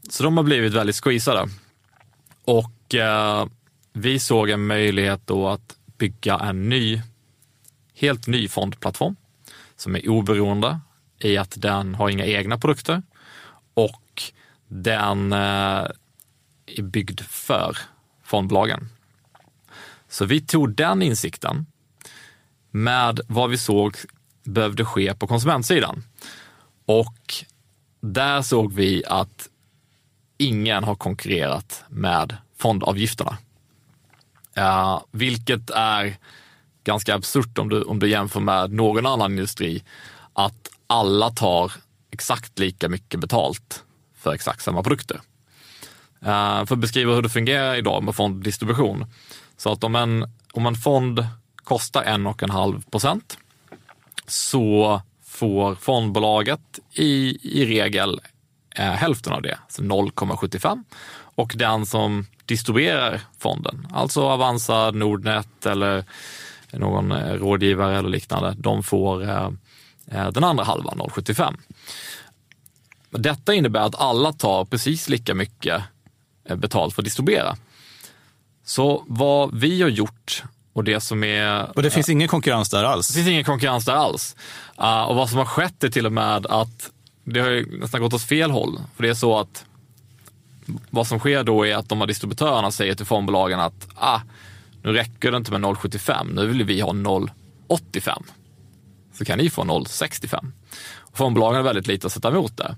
Så 0.09 0.23
de 0.23 0.37
har 0.37 0.43
blivit 0.43 0.73
väldigt 0.73 0.95
squeezade. 1.03 1.49
Och 2.45 2.95
eh, 2.95 3.45
vi 3.93 4.19
såg 4.19 4.49
en 4.49 4.67
möjlighet 4.67 5.21
då 5.25 5.47
att 5.47 5.75
bygga 5.97 6.37
en 6.39 6.69
ny, 6.69 7.01
helt 7.95 8.27
ny 8.27 8.47
fondplattform 8.47 9.15
som 9.75 9.95
är 9.95 10.09
oberoende 10.09 10.79
i 11.19 11.37
att 11.37 11.53
den 11.57 11.95
har 11.95 12.09
inga 12.09 12.25
egna 12.25 12.57
produkter 12.57 13.01
och 13.73 14.23
den 14.67 15.33
eh, 15.33 15.85
är 16.65 16.81
byggd 16.81 17.21
för 17.21 17.77
fondbolagen. 18.23 18.89
Så 20.15 20.25
vi 20.25 20.41
tog 20.41 20.75
den 20.75 21.01
insikten 21.01 21.65
med 22.71 23.19
vad 23.27 23.49
vi 23.49 23.57
såg 23.57 23.97
behövde 24.43 24.85
ske 24.85 25.13
på 25.13 25.27
konsumentsidan. 25.27 26.03
Och 26.85 27.33
där 28.01 28.41
såg 28.41 28.73
vi 28.73 29.03
att 29.05 29.49
ingen 30.37 30.83
har 30.83 30.95
konkurrerat 30.95 31.83
med 31.89 32.37
fondavgifterna. 32.57 33.37
Uh, 34.57 35.01
vilket 35.11 35.69
är 35.69 36.17
ganska 36.83 37.15
absurt 37.15 37.57
om 37.57 37.69
du, 37.69 37.81
om 37.83 37.99
du 37.99 38.09
jämför 38.09 38.39
med 38.39 38.71
någon 38.71 39.05
annan 39.05 39.31
industri, 39.31 39.83
att 40.33 40.69
alla 40.87 41.29
tar 41.29 41.71
exakt 42.11 42.59
lika 42.59 42.89
mycket 42.89 43.19
betalt 43.19 43.83
för 44.17 44.33
exakt 44.33 44.61
samma 44.61 44.83
produkter. 44.83 45.21
Uh, 46.21 46.65
för 46.65 46.73
att 46.73 46.79
beskriva 46.79 47.13
hur 47.13 47.21
det 47.21 47.29
fungerar 47.29 47.75
idag 47.75 48.03
med 48.03 48.15
fonddistribution. 48.15 49.05
Så 49.57 49.71
att 49.71 49.83
om 49.83 49.95
en, 49.95 50.31
om 50.53 50.65
en 50.65 50.75
fond 50.75 51.27
kostar 51.63 52.03
en 52.03 52.27
och 52.27 52.43
en 52.43 52.49
halv 52.49 52.81
procent 52.81 53.37
så 54.27 55.01
får 55.25 55.75
fondbolaget 55.75 56.79
i, 56.93 57.37
i 57.41 57.65
regel 57.65 58.21
eh, 58.75 58.91
hälften 58.91 59.33
av 59.33 59.41
det, 59.41 59.57
så 59.67 59.81
0,75. 59.81 60.83
Och 61.35 61.53
den 61.55 61.85
som 61.85 62.25
distribuerar 62.45 63.21
fonden, 63.37 63.87
alltså 63.93 64.21
Avanza, 64.21 64.91
Nordnet 64.91 65.65
eller 65.65 66.05
någon 66.71 67.11
eh, 67.11 67.33
rådgivare 67.33 67.97
eller 67.97 68.09
liknande, 68.09 68.55
de 68.57 68.83
får 68.83 69.23
eh, 69.23 69.49
eh 70.11 70.31
den 70.31 70.43
andra 70.43 70.63
halvan, 70.63 70.97
0,75. 70.99 71.55
Detta 73.09 73.53
innebär 73.53 73.79
att 73.79 74.01
alla 74.01 74.33
tar 74.33 74.65
precis 74.65 75.09
lika 75.09 75.33
mycket 75.33 75.83
eh, 76.45 76.55
betalt 76.55 76.95
för 76.95 77.01
att 77.01 77.05
distribuera. 77.05 77.57
Så 78.65 79.03
vad 79.07 79.55
vi 79.55 79.81
har 79.81 79.89
gjort 79.89 80.43
och 80.73 80.83
det 80.83 81.01
som 81.01 81.23
är... 81.23 81.71
Och 81.75 81.83
det 81.83 81.89
finns 81.89 82.09
ingen 82.09 82.27
konkurrens 82.27 82.69
där 82.69 82.83
alls? 82.83 83.07
Det 83.07 83.13
finns 83.13 83.27
ingen 83.27 83.43
konkurrens 83.43 83.85
där 83.85 83.93
alls. 83.93 84.35
Uh, 84.79 85.03
och 85.03 85.15
vad 85.15 85.29
som 85.29 85.37
har 85.37 85.45
skett 85.45 85.83
är 85.83 85.89
till 85.89 86.05
och 86.05 86.13
med 86.13 86.45
att 86.45 86.89
det 87.23 87.39
har 87.39 87.79
nästan 87.79 88.01
gått 88.01 88.13
åt 88.13 88.23
fel 88.23 88.51
håll. 88.51 88.79
För 88.95 89.03
det 89.03 89.09
är 89.09 89.13
så 89.13 89.39
att 89.39 89.65
vad 90.89 91.07
som 91.07 91.19
sker 91.19 91.43
då 91.43 91.65
är 91.65 91.75
att 91.75 91.89
de 91.89 91.99
här 91.99 92.07
distributörerna 92.07 92.71
säger 92.71 92.95
till 92.95 93.05
fondbolagen 93.05 93.59
att 93.59 93.87
ah, 93.95 94.19
nu 94.83 94.93
räcker 94.93 95.31
det 95.31 95.37
inte 95.37 95.51
med 95.51 95.61
0,75, 95.61 96.33
nu 96.33 96.47
vill 96.47 96.63
vi 96.63 96.81
ha 96.81 96.91
0,85. 96.91 98.23
Så 99.13 99.25
kan 99.25 99.37
ni 99.37 99.49
få 99.49 99.63
0,65. 99.63 100.51
Fondbolagen 101.13 101.55
har 101.55 101.63
väldigt 101.63 101.87
lite 101.87 102.07
att 102.07 102.13
sätta 102.13 102.27
emot 102.27 102.57
där. 102.57 102.75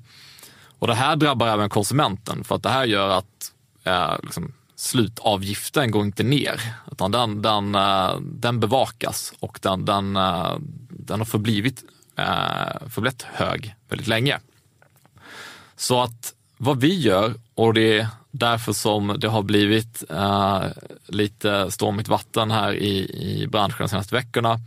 Och 0.80 0.88
det 0.88 0.96
här 0.96 1.16
drabbar 1.16 1.48
även 1.48 1.70
konsumenten 1.70 2.44
för 2.44 2.56
att 2.56 2.64
det 2.64 2.70
här 2.70 2.86
gör 2.86 3.10
att 3.10 3.52
eh, 3.84 4.16
liksom, 4.24 4.54
slutavgiften 4.78 5.92
går 5.92 6.06
inte 6.06 6.24
ner, 6.24 6.62
utan 6.92 7.12
den, 7.12 7.42
den, 7.42 7.76
eh, 7.76 8.20
den 8.22 8.60
bevakas 8.60 9.34
och 9.40 9.60
den, 9.62 9.86
den, 9.86 10.16
eh, 10.16 10.56
den 10.90 11.20
har 11.20 11.26
förblivit, 11.26 11.84
eh, 12.16 12.90
förblivit 12.90 13.24
hög 13.24 13.76
väldigt 13.90 14.08
länge. 14.08 14.40
Så 15.76 16.02
att 16.02 16.34
vad 16.58 16.82
vi 16.82 17.00
gör, 17.00 17.34
och 17.56 17.74
det 17.74 18.00
är 18.00 18.08
därför 18.32 18.74
som 18.74 19.16
det 19.20 19.28
har 19.28 19.44
blivit 19.44 20.04
lite 21.08 21.72
stormigt 21.72 22.08
vatten 22.08 22.52
här 22.52 22.74
i, 22.74 22.98
i 23.42 23.48
branschen 23.48 23.78
de 23.80 23.90
senaste 23.90 24.16
veckorna, 24.16 24.60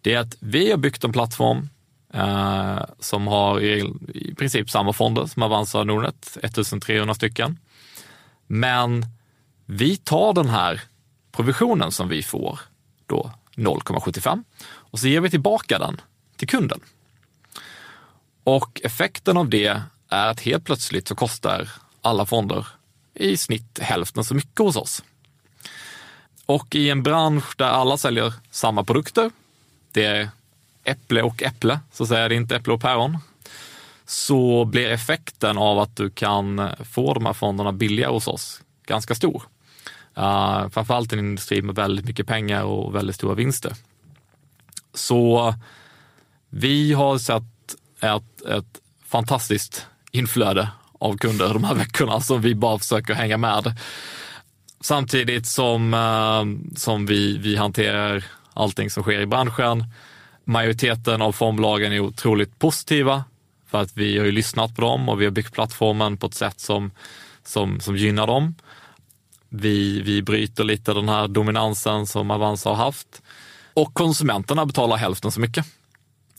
det 0.00 0.14
är 0.14 0.18
att 0.18 0.36
vi 0.40 0.70
har 0.70 0.78
byggt 0.78 1.04
en 1.04 1.12
plattform 1.12 1.68
eh, 2.12 2.82
som 2.98 3.26
har 3.26 3.60
i, 3.60 3.92
i, 4.14 4.34
princip 4.34 4.70
samma 4.70 4.92
fonder 4.92 5.26
som 5.26 5.42
Avanza 5.42 5.78
och 5.78 5.86
Nordnet, 5.86 6.38
1300 6.42 7.14
stycken. 7.14 7.58
Men 8.46 9.06
vi 9.66 9.96
tar 9.96 10.32
den 10.32 10.48
här 10.48 10.80
provisionen 11.32 11.92
som 11.92 12.08
vi 12.08 12.22
får, 12.22 12.60
då 13.06 13.30
0,75, 13.54 14.44
och 14.66 14.98
så 14.98 15.08
ger 15.08 15.20
vi 15.20 15.30
tillbaka 15.30 15.78
den 15.78 16.00
till 16.36 16.48
kunden. 16.48 16.80
Och 18.44 18.80
effekten 18.84 19.36
av 19.36 19.48
det 19.48 19.82
är 20.08 20.28
att 20.28 20.40
helt 20.40 20.64
plötsligt 20.64 21.08
så 21.08 21.14
kostar 21.14 21.68
alla 22.00 22.26
fonder 22.26 22.66
i 23.14 23.36
snitt 23.36 23.78
hälften 23.78 24.24
så 24.24 24.34
mycket 24.34 24.58
hos 24.58 24.76
oss. 24.76 25.02
Och 26.46 26.74
i 26.74 26.90
en 26.90 27.02
bransch 27.02 27.54
där 27.56 27.68
alla 27.68 27.96
säljer 27.96 28.32
samma 28.50 28.84
produkter, 28.84 29.30
det 29.92 30.04
är 30.04 30.28
äpple 30.84 31.22
och 31.22 31.42
äpple, 31.42 31.80
så 31.92 32.02
att 32.02 32.08
säga, 32.08 32.28
det 32.28 32.34
är 32.34 32.36
inte 32.36 32.56
äpple 32.56 32.72
och 32.72 32.80
päron, 32.80 33.18
så 34.06 34.64
blir 34.64 34.90
effekten 34.90 35.58
av 35.58 35.78
att 35.78 35.96
du 35.96 36.10
kan 36.10 36.70
få 36.92 37.14
de 37.14 37.26
här 37.26 37.32
fonderna 37.32 37.72
billigare 37.72 38.12
hos 38.12 38.28
oss 38.28 38.62
ganska 38.86 39.14
stor. 39.14 39.42
Uh, 40.18 40.68
framförallt 40.68 41.12
en 41.12 41.18
industri 41.18 41.62
med 41.62 41.74
väldigt 41.74 42.06
mycket 42.06 42.26
pengar 42.26 42.62
och 42.62 42.94
väldigt 42.94 43.16
stora 43.16 43.34
vinster. 43.34 43.72
Så 44.94 45.54
vi 46.50 46.92
har 46.92 47.18
sett 47.18 47.42
ett, 48.00 48.46
ett 48.46 48.80
fantastiskt 49.06 49.86
inflöde 50.10 50.68
av 50.98 51.16
kunder 51.16 51.54
de 51.54 51.64
här 51.64 51.74
veckorna 51.74 52.20
som 52.20 52.40
vi 52.40 52.54
bara 52.54 52.78
försöker 52.78 53.14
hänga 53.14 53.36
med. 53.36 53.78
Samtidigt 54.80 55.46
som, 55.46 55.94
uh, 55.94 56.76
som 56.76 57.06
vi, 57.06 57.38
vi 57.38 57.56
hanterar 57.56 58.24
allting 58.54 58.90
som 58.90 59.02
sker 59.02 59.20
i 59.20 59.26
branschen. 59.26 59.84
Majoriteten 60.44 61.22
av 61.22 61.32
fondbolagen 61.32 61.92
är 61.92 62.00
otroligt 62.00 62.58
positiva 62.58 63.24
för 63.66 63.82
att 63.82 63.96
vi 63.96 64.18
har 64.18 64.24
ju 64.24 64.32
lyssnat 64.32 64.76
på 64.76 64.82
dem 64.82 65.08
och 65.08 65.20
vi 65.20 65.24
har 65.24 65.32
byggt 65.32 65.52
plattformen 65.52 66.16
på 66.16 66.26
ett 66.26 66.34
sätt 66.34 66.60
som, 66.60 66.90
som, 67.44 67.80
som 67.80 67.96
gynnar 67.96 68.26
dem. 68.26 68.54
Vi, 69.58 70.00
vi 70.00 70.22
bryter 70.22 70.64
lite 70.64 70.92
den 70.92 71.08
här 71.08 71.28
dominansen 71.28 72.06
som 72.06 72.30
Avanza 72.30 72.68
har 72.68 72.76
haft. 72.76 73.22
Och 73.74 73.94
konsumenterna 73.94 74.66
betalar 74.66 74.96
hälften 74.96 75.32
så 75.32 75.40
mycket. 75.40 75.66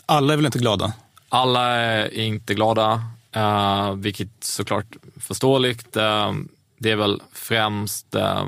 Alla 0.06 0.34
är 0.34 0.38
väl 0.38 0.46
inte 0.46 0.60
glada? 0.60 0.94
Alla 1.30 1.66
är 1.66 2.14
inte 2.14 2.54
glada, 2.54 3.04
uh, 3.36 3.94
vilket 3.94 4.30
såklart 4.40 4.86
förståeligt. 5.20 5.98
Uh, 5.98 6.34
det 6.78 6.92
är 6.92 6.96
väl 6.96 7.22
främst 7.34 8.16
uh, 8.16 8.46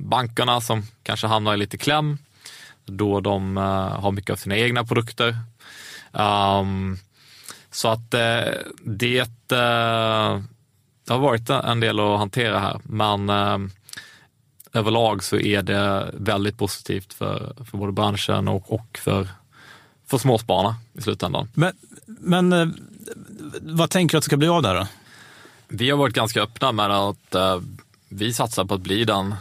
bankerna 0.00 0.60
som 0.60 0.82
kanske 1.02 1.26
hamnar 1.26 1.54
i 1.54 1.56
lite 1.56 1.78
kläm 1.78 2.18
då 2.86 3.20
de 3.20 3.56
har 4.00 4.12
mycket 4.12 4.32
av 4.32 4.36
sina 4.36 4.56
egna 4.56 4.84
produkter. 4.84 5.36
Um, 6.12 6.98
så 7.70 7.88
att 7.88 8.10
det, 8.10 8.62
det 8.84 9.28
har 11.08 11.18
varit 11.18 11.50
en 11.50 11.80
del 11.80 12.00
att 12.00 12.18
hantera 12.18 12.58
här, 12.58 12.80
men 12.84 13.30
överlag 14.72 15.24
så 15.24 15.36
är 15.36 15.62
det 15.62 16.10
väldigt 16.14 16.58
positivt 16.58 17.12
för, 17.12 17.54
för 17.70 17.78
både 17.78 17.92
branschen 17.92 18.48
och, 18.48 18.72
och 18.72 18.98
för, 19.02 19.28
för 20.06 20.18
småspararna 20.18 20.76
i 20.92 21.02
slutändan. 21.02 21.48
Men, 21.54 21.72
men 22.06 22.52
eh, 22.52 22.68
vad 23.60 23.90
tänker 23.90 24.12
du 24.12 24.18
att 24.18 24.22
det 24.22 24.26
ska 24.26 24.36
bli 24.36 24.48
av 24.48 24.62
det 24.62 24.68
här 24.68 24.74
då? 24.74 24.86
Vi 25.68 25.90
har 25.90 25.98
varit 25.98 26.14
ganska 26.14 26.42
öppna 26.42 26.72
med 26.72 26.90
att 26.90 27.34
uh, 27.34 27.60
vi 28.08 28.32
satsar 28.32 28.64
på 28.64 28.74
att 28.74 28.80
bli 28.80 29.04
den 29.04 29.34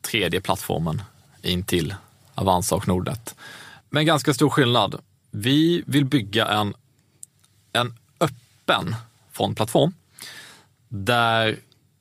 tredje 0.00 0.40
plattformen 0.40 1.02
in 1.42 1.62
till 1.62 1.94
Avanza 2.34 2.74
och 2.74 2.88
Nordnet. 2.88 3.34
Men 3.90 4.06
ganska 4.06 4.34
stor 4.34 4.50
skillnad. 4.50 5.00
Vi 5.30 5.82
vill 5.86 6.04
bygga 6.04 6.46
en, 6.46 6.74
en 7.72 7.94
öppen 8.20 8.96
fondplattform 9.32 9.92
där 10.88 11.56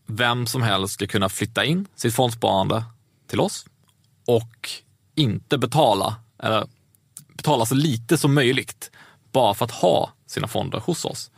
vem 0.07 0.47
som 0.47 0.61
helst 0.61 0.93
ska 0.93 1.07
kunna 1.07 1.29
flytta 1.29 1.65
in 1.65 1.87
sitt 1.95 2.15
fondsparande 2.15 2.83
till 3.27 3.39
oss 3.39 3.65
och 4.25 4.69
inte 5.15 5.57
betala, 5.57 6.15
eller 6.43 6.67
betala 7.33 7.65
så 7.65 7.75
lite 7.75 8.17
som 8.17 8.33
möjligt 8.33 8.91
bara 9.31 9.53
för 9.53 9.65
att 9.65 9.71
ha 9.71 10.11
sina 10.25 10.47
fonder 10.47 10.79
hos 10.79 11.05
oss. 11.05 11.31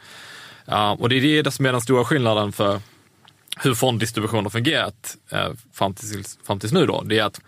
Eh, 0.66 0.92
och 0.92 1.10
det 1.10 1.16
är 1.16 1.44
det 1.44 1.52
som 1.52 1.66
är 1.66 1.72
den 1.72 1.82
stora 1.82 2.06
skillnaden 2.06 2.52
för, 2.52 2.82
hur 3.58 3.76
fonddistribution 3.76 4.46
har 4.46 4.50
fungerat 4.50 5.18
eh, 5.32 5.50
fram, 5.74 5.94
tills, 5.94 6.40
fram 6.44 6.60
tills 6.60 6.74
nu 6.74 6.86
då, 6.86 7.02
det 7.02 7.20
är 7.20 7.24
att 7.24 7.42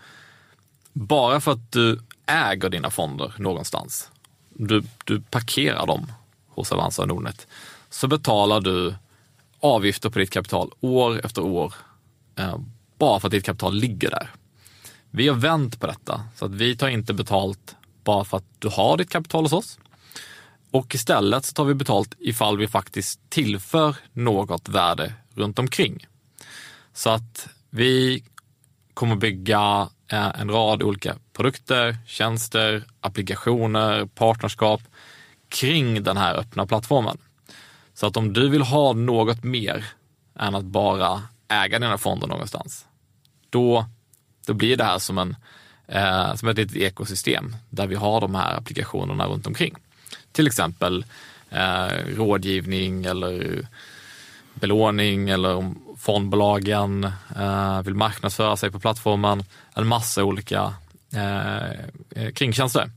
bara 0.92 1.40
för 1.40 1.52
att 1.52 1.72
du 1.72 2.00
äger 2.26 2.68
dina 2.68 2.90
fonder 2.90 3.34
någonstans, 3.38 4.10
du, 4.48 4.82
du 5.04 5.20
parkerar 5.20 5.86
dem 5.86 6.12
hos 6.48 6.72
Avanza 6.72 7.02
och 7.02 7.08
Nordnet, 7.08 7.46
så 7.90 8.08
betalar 8.08 8.60
du 8.60 8.94
avgifter 9.62 10.10
på 10.10 10.18
ditt 10.18 10.30
kapital 10.30 10.70
år 10.80 11.20
efter 11.24 11.42
år 11.42 11.74
eh, 12.38 12.58
bara 12.98 13.20
för 13.20 13.28
att 13.28 13.32
ditt 13.32 13.44
kapital 13.44 13.74
ligger 13.74 14.10
där. 14.10 14.30
Vi 15.10 15.28
har 15.28 15.36
vänt 15.36 15.80
på 15.80 15.86
detta 15.86 16.24
så 16.36 16.44
att 16.44 16.54
vi 16.54 16.76
tar 16.76 16.88
inte 16.88 17.14
betalt 17.14 17.76
bara 18.04 18.24
för 18.24 18.36
att 18.36 18.44
du 18.58 18.68
har 18.68 18.96
ditt 18.96 19.10
kapital 19.10 19.44
hos 19.44 19.52
oss. 19.52 19.78
Och 20.70 20.94
istället 20.94 21.44
så 21.44 21.52
tar 21.52 21.64
vi 21.64 21.74
betalt 21.74 22.14
ifall 22.18 22.58
vi 22.58 22.68
faktiskt 22.68 23.20
tillför 23.28 23.96
något 24.12 24.68
värde 24.68 25.14
runt 25.34 25.58
omkring. 25.58 26.06
Så 26.92 27.10
att 27.10 27.48
vi 27.70 28.24
kommer 28.94 29.16
bygga 29.16 29.88
eh, 30.12 30.40
en 30.40 30.50
rad 30.50 30.82
olika 30.82 31.16
produkter, 31.32 31.96
tjänster, 32.06 32.84
applikationer, 33.00 34.06
partnerskap 34.06 34.82
kring 35.48 36.02
den 36.02 36.16
här 36.16 36.34
öppna 36.34 36.66
plattformen. 36.66 37.18
Så 37.94 38.06
att 38.06 38.16
om 38.16 38.32
du 38.32 38.48
vill 38.48 38.62
ha 38.62 38.92
något 38.92 39.44
mer 39.44 39.84
än 40.38 40.54
att 40.54 40.64
bara 40.64 41.22
äga 41.48 41.78
dina 41.78 41.98
fonder 41.98 42.26
någonstans, 42.26 42.86
då, 43.50 43.86
då 44.46 44.54
blir 44.54 44.76
det 44.76 44.84
här 44.84 44.98
som, 44.98 45.18
en, 45.18 45.36
eh, 45.86 46.34
som 46.34 46.48
ett 46.48 46.56
litet 46.56 46.76
ekosystem 46.76 47.56
där 47.70 47.86
vi 47.86 47.94
har 47.94 48.20
de 48.20 48.34
här 48.34 48.56
applikationerna 48.56 49.26
runt 49.26 49.46
omkring. 49.46 49.74
Till 50.32 50.46
exempel 50.46 51.04
eh, 51.50 52.16
rådgivning 52.16 53.04
eller 53.04 53.66
belåning 54.54 55.28
eller 55.28 55.54
om 55.54 55.78
fondbolagen 55.98 57.04
eh, 57.36 57.82
vill 57.82 57.94
marknadsföra 57.94 58.56
sig 58.56 58.70
på 58.70 58.80
plattformen. 58.80 59.44
En 59.74 59.86
massa 59.86 60.24
olika 60.24 60.74
eh, 61.12 61.70
eh 61.70 62.32
kringtjänster. 62.34 62.90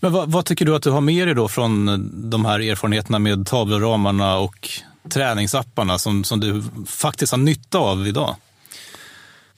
Men 0.00 0.12
vad, 0.12 0.32
vad, 0.32 0.46
tycker 0.46 0.64
du 0.64 0.74
att 0.76 0.82
du 0.82 0.90
har 0.90 1.00
med 1.00 1.28
dig 1.28 1.34
då 1.34 1.48
från 1.48 2.30
de 2.30 2.44
här 2.44 2.60
erfarenheterna 2.60 3.18
med 3.18 3.46
tavleramarna 3.46 4.38
och 4.38 4.70
träningsapparna 5.08 5.98
som, 5.98 6.24
som 6.24 6.40
du 6.40 6.62
faktiskt 6.86 7.32
har 7.32 7.38
nytta 7.38 7.78
av 7.78 8.06
idag? 8.06 8.36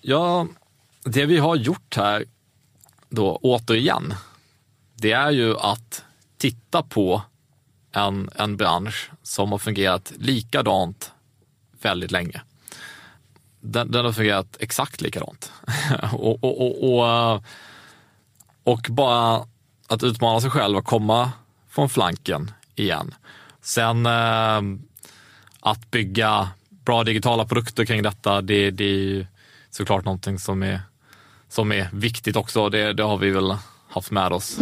Ja, 0.01 0.47
det 1.05 1.27
vi 1.27 1.39
har 1.39 1.57
gjort 1.57 1.97
här 1.97 2.25
då 3.09 3.39
återigen, 3.43 4.15
det 4.95 5.13
är 5.13 5.31
ju 5.31 5.59
att 5.59 6.05
titta 6.39 6.83
på 6.83 7.23
en, 7.93 8.31
en 8.37 8.57
bransch 8.57 9.11
som 9.23 9.53
har 9.53 9.59
fungerat 9.59 10.13
likadant 10.17 11.13
väldigt 11.83 12.11
länge. 12.11 12.43
Den, 13.61 13.91
den 13.91 14.05
har 14.05 14.13
fungerat 14.13 14.57
exakt 14.61 15.01
likadant. 15.01 15.53
och, 16.13 16.45
och, 16.45 16.61
och, 16.61 16.99
och, 16.99 17.45
och 18.65 18.87
bara 18.91 19.47
att 19.89 20.03
utmana 20.03 20.41
sig 20.41 20.51
själv 20.51 20.77
och 20.77 20.85
komma 20.85 21.33
från 21.71 21.89
flanken 21.89 22.51
igen. 22.75 23.15
Sen 23.63 24.07
eh, 24.07 24.61
att 25.61 25.91
bygga 25.91 26.49
bra 26.85 27.05
digitala 27.05 27.45
produkter 27.45 27.85
kring 27.85 28.03
detta, 28.03 28.41
det, 28.41 28.71
det 28.71 28.85
är 28.85 29.27
såklart 29.71 30.05
någonting 30.05 30.39
som 30.39 30.63
är, 30.63 30.81
som 31.49 31.73
är 31.73 31.89
viktigt 31.93 32.37
också. 32.37 32.69
Det, 32.69 32.93
det 32.93 33.03
har 33.03 33.17
vi 33.17 33.31
väl 33.31 33.57
haft 33.89 34.11
med 34.11 34.33
oss. 34.33 34.59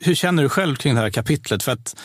Hur 0.00 0.14
känner 0.14 0.42
du 0.42 0.48
själv 0.48 0.76
kring 0.76 0.94
det 0.94 1.00
här 1.00 1.10
kapitlet? 1.10 1.62
För 1.62 1.72
att 1.72 1.96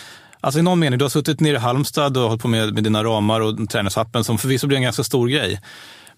Alltså 0.44 0.60
i 0.60 0.64
någon 0.64 0.80
mening, 0.80 1.00
du 1.00 1.06
har 1.06 1.10
suttit 1.10 1.40
nere 1.40 1.56
i 1.56 1.60
Halmstad 1.60 2.18
och 2.18 2.24
hållit 2.24 2.42
på 2.42 2.48
med, 2.48 2.74
med 2.74 2.84
dina 2.84 3.04
ramar 3.04 3.42
och 3.42 3.70
träningsappen 3.70 4.24
som 4.24 4.38
förvisso 4.38 4.68
blir 4.68 4.78
en 4.78 4.84
ganska 4.84 5.04
stor 5.04 5.28
grej. 5.28 5.62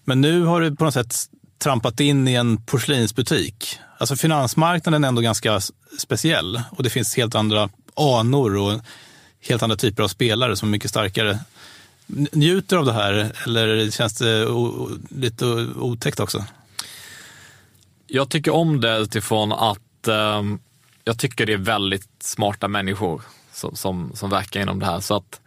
Men 0.04 0.20
nu 0.20 0.42
har 0.42 0.60
du 0.60 0.76
på 0.76 0.84
något 0.84 0.94
sätt 0.94 1.16
trampat 1.58 2.00
in 2.00 2.28
i 2.28 2.34
en 2.34 2.62
porslinsbutik. 2.62 3.78
Alltså 3.98 4.16
finansmarknaden 4.16 5.04
är 5.04 5.08
ändå 5.08 5.22
ganska 5.22 5.60
speciell 5.98 6.62
och 6.70 6.82
det 6.82 6.90
finns 6.90 7.16
helt 7.16 7.34
andra 7.34 7.68
anor 7.94 8.56
och 8.56 8.80
helt 9.40 9.62
andra 9.62 9.76
typer 9.76 10.02
av 10.02 10.08
spelare 10.08 10.56
som 10.56 10.68
är 10.68 10.70
mycket 10.70 10.90
starkare. 10.90 11.38
Njuter 12.32 12.76
av 12.76 12.84
det 12.84 12.92
här 12.92 13.32
eller 13.46 13.90
känns 13.90 14.18
det 14.18 14.46
lite 15.08 15.46
otäckt 15.76 16.20
också? 16.20 16.44
Jag 18.06 18.28
tycker 18.28 18.54
om 18.54 18.80
det 18.80 18.98
utifrån 18.98 19.52
att 19.52 20.08
eh, 20.08 20.42
jag 21.04 21.18
tycker 21.18 21.46
det 21.46 21.52
är 21.52 21.56
väldigt 21.56 22.08
smarta 22.20 22.68
människor 22.68 23.22
som, 23.52 23.76
som, 23.76 24.12
som 24.14 24.30
verkar 24.30 24.60
inom 24.60 24.78
det 24.78 24.86
här. 24.86 25.00
Så 25.00 25.16
att 25.16 25.40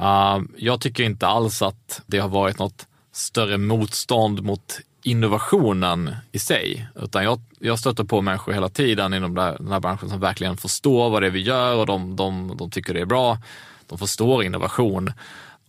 eh, 0.00 0.40
jag 0.56 0.80
tycker 0.80 1.04
inte 1.04 1.26
alls 1.26 1.62
att 1.62 2.02
det 2.06 2.18
har 2.18 2.28
varit 2.28 2.58
något 2.58 2.86
större 3.12 3.58
motstånd 3.58 4.42
mot 4.42 4.80
innovationen 5.06 6.16
i 6.32 6.38
sig, 6.38 6.88
utan 6.94 7.24
jag, 7.24 7.40
jag 7.58 7.78
stöter 7.78 8.04
på 8.04 8.20
människor 8.20 8.52
hela 8.52 8.68
tiden 8.68 9.14
inom 9.14 9.34
den 9.34 9.72
här 9.72 9.80
branschen 9.80 10.08
som 10.08 10.20
verkligen 10.20 10.56
förstår 10.56 11.10
vad 11.10 11.22
det 11.22 11.26
är 11.26 11.30
vi 11.30 11.40
gör 11.40 11.76
och 11.76 11.86
de, 11.86 12.16
de, 12.16 12.56
de 12.56 12.70
tycker 12.70 12.94
det 12.94 13.00
är 13.00 13.06
bra. 13.06 13.38
De 13.86 13.98
förstår 13.98 14.44
innovation. 14.44 15.12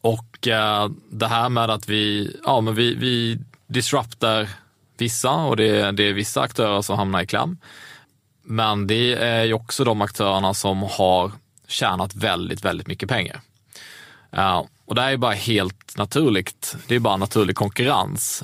Och 0.01 0.47
eh, 0.47 0.89
det 1.09 1.27
här 1.27 1.49
med 1.49 1.69
att 1.69 1.89
vi, 1.89 2.35
ja, 2.43 2.61
men 2.61 2.75
vi, 2.75 2.95
vi 2.95 3.39
disruptar 3.67 4.49
vissa 4.97 5.31
och 5.31 5.57
det, 5.57 5.91
det 5.91 6.03
är 6.03 6.13
vissa 6.13 6.41
aktörer 6.41 6.81
som 6.81 6.97
hamnar 6.97 7.21
i 7.21 7.27
kläm. 7.27 7.57
Men 8.43 8.87
det 8.87 9.13
är 9.13 9.43
ju 9.43 9.53
också 9.53 9.83
de 9.83 10.01
aktörerna 10.01 10.53
som 10.53 10.83
har 10.83 11.31
tjänat 11.67 12.15
väldigt, 12.15 12.65
väldigt 12.65 12.87
mycket 12.87 13.09
pengar. 13.09 13.41
Uh, 14.37 14.63
och 14.85 14.95
det 14.95 15.01
här 15.01 15.11
är 15.11 15.17
bara 15.17 15.33
helt 15.33 15.97
naturligt. 15.97 16.75
Det 16.87 16.95
är 16.95 16.99
bara 16.99 17.17
naturlig 17.17 17.55
konkurrens. 17.55 18.43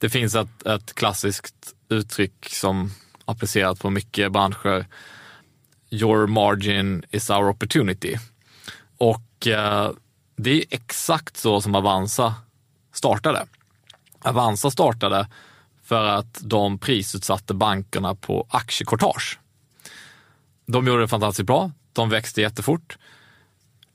Det 0.00 0.10
finns 0.10 0.34
ett, 0.34 0.66
ett 0.66 0.94
klassiskt 0.94 1.74
uttryck 1.88 2.48
som 2.50 2.90
applicerat 3.24 3.80
på 3.80 3.90
mycket 3.90 4.32
branscher. 4.32 4.86
Your 5.90 6.26
margin 6.26 7.04
is 7.10 7.30
our 7.30 7.48
opportunity. 7.48 8.16
Och 8.98 9.46
eh, 9.46 9.90
det 10.36 10.50
är 10.50 10.64
exakt 10.70 11.36
så 11.36 11.60
som 11.60 11.74
Avanza 11.74 12.34
startade. 12.92 13.46
Avanza 14.20 14.70
startade 14.70 15.28
för 15.82 16.04
att 16.04 16.40
de 16.42 16.78
prisutsatte 16.78 17.54
bankerna 17.54 18.14
på 18.14 18.46
aktiekortage. 18.50 19.38
De 20.66 20.86
gjorde 20.86 21.00
det 21.00 21.08
fantastiskt 21.08 21.46
bra. 21.46 21.70
De 21.92 22.08
växte 22.08 22.40
jättefort. 22.40 22.98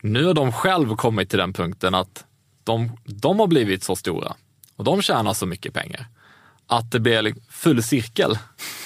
Nu 0.01 0.25
har 0.25 0.33
de 0.33 0.51
själv 0.51 0.95
kommit 0.95 1.29
till 1.29 1.39
den 1.39 1.53
punkten 1.53 1.95
att 1.95 2.25
de, 2.63 2.97
de 3.05 3.39
har 3.39 3.47
blivit 3.47 3.83
så 3.83 3.95
stora 3.95 4.35
och 4.75 4.83
de 4.83 5.01
tjänar 5.01 5.33
så 5.33 5.45
mycket 5.45 5.73
pengar 5.73 6.07
att 6.67 6.91
det 6.91 6.99
blir 6.99 7.35
full 7.49 7.83
cirkel 7.83 8.37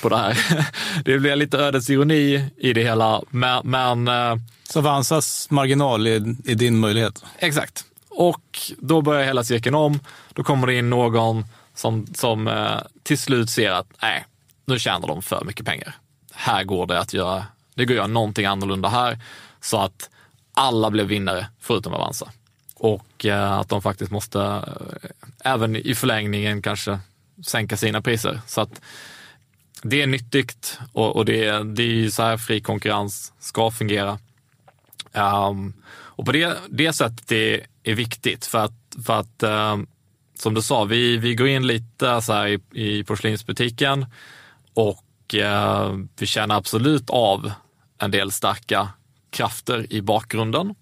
på 0.01 0.09
det 0.09 0.17
här. 0.17 0.37
Det 1.05 1.19
blir 1.19 1.35
lite 1.35 1.57
ödets 1.57 1.89
ironi 1.89 2.49
i 2.57 2.73
det 2.73 2.83
hela, 2.83 3.21
men... 3.29 3.61
men 3.67 4.07
eh, 4.07 4.35
så 4.63 4.79
Avanzas 4.79 5.49
marginal 5.49 6.07
är, 6.07 6.15
är 6.45 6.55
din 6.55 6.79
möjlighet? 6.79 7.23
Exakt. 7.39 7.85
Och 8.09 8.59
då 8.77 9.01
börjar 9.01 9.25
hela 9.25 9.43
cirkeln 9.43 9.75
om. 9.75 9.99
Då 10.33 10.43
kommer 10.43 10.67
det 10.67 10.73
in 10.73 10.89
någon 10.89 11.45
som, 11.75 12.07
som 12.13 12.47
eh, 12.47 12.77
till 13.03 13.17
slut 13.17 13.49
ser 13.49 13.71
att 13.71 13.87
nej, 14.01 14.25
nu 14.65 14.79
tjänar 14.79 15.07
de 15.07 15.21
för 15.21 15.43
mycket 15.45 15.65
pengar. 15.65 15.95
Här 16.33 16.63
går 16.63 16.87
det 16.87 16.99
att 16.99 17.13
göra, 17.13 17.45
det 17.75 17.85
går 17.85 17.93
att 17.93 17.97
göra 17.97 18.07
någonting 18.07 18.45
annorlunda 18.45 18.89
här 18.89 19.19
så 19.61 19.77
att 19.77 20.09
alla 20.53 20.89
blev 20.89 21.05
vinnare 21.05 21.47
förutom 21.59 21.93
Avanza. 21.93 22.31
Och 22.79 23.25
eh, 23.25 23.51
att 23.51 23.69
de 23.69 23.81
faktiskt 23.81 24.11
måste, 24.11 24.39
eh, 24.41 25.09
även 25.43 25.75
i 25.75 25.95
förlängningen 25.95 26.61
kanske, 26.61 26.99
sänka 27.45 27.77
sina 27.77 28.01
priser. 28.01 28.41
Så 28.47 28.61
att 28.61 28.81
det 29.81 30.01
är 30.01 30.07
nyttigt 30.07 30.79
och, 30.93 31.15
och 31.15 31.25
det, 31.25 31.45
är, 31.45 31.63
det 31.63 31.83
är 31.83 32.09
så 32.09 32.23
här 32.23 32.37
fri 32.37 32.61
konkurrens 32.61 33.33
ska 33.39 33.71
fungera. 33.71 34.19
Um, 35.13 35.73
och 35.89 36.25
på 36.25 36.31
det, 36.31 36.57
det 36.69 36.93
sättet 36.93 37.27
det 37.27 37.65
är 37.83 37.95
viktigt 37.95 38.45
för 38.45 38.65
att, 38.65 38.95
för 39.05 39.19
att 39.19 39.43
um, 39.43 39.87
som 40.39 40.53
du 40.53 40.61
sa, 40.61 40.83
vi, 40.83 41.17
vi 41.17 41.35
går 41.35 41.47
in 41.47 41.67
lite 41.67 42.21
så 42.21 42.33
här 42.33 42.47
i, 42.47 42.59
i 42.73 43.03
porslinsbutiken 43.03 44.05
och 44.73 45.35
uh, 45.35 45.97
vi 46.19 46.25
känner 46.25 46.55
absolut 46.55 47.09
av 47.09 47.51
en 47.97 48.11
del 48.11 48.31
starka 48.31 48.89
krafter 49.29 49.93
i 49.93 50.01
bakgrunden 50.01 50.75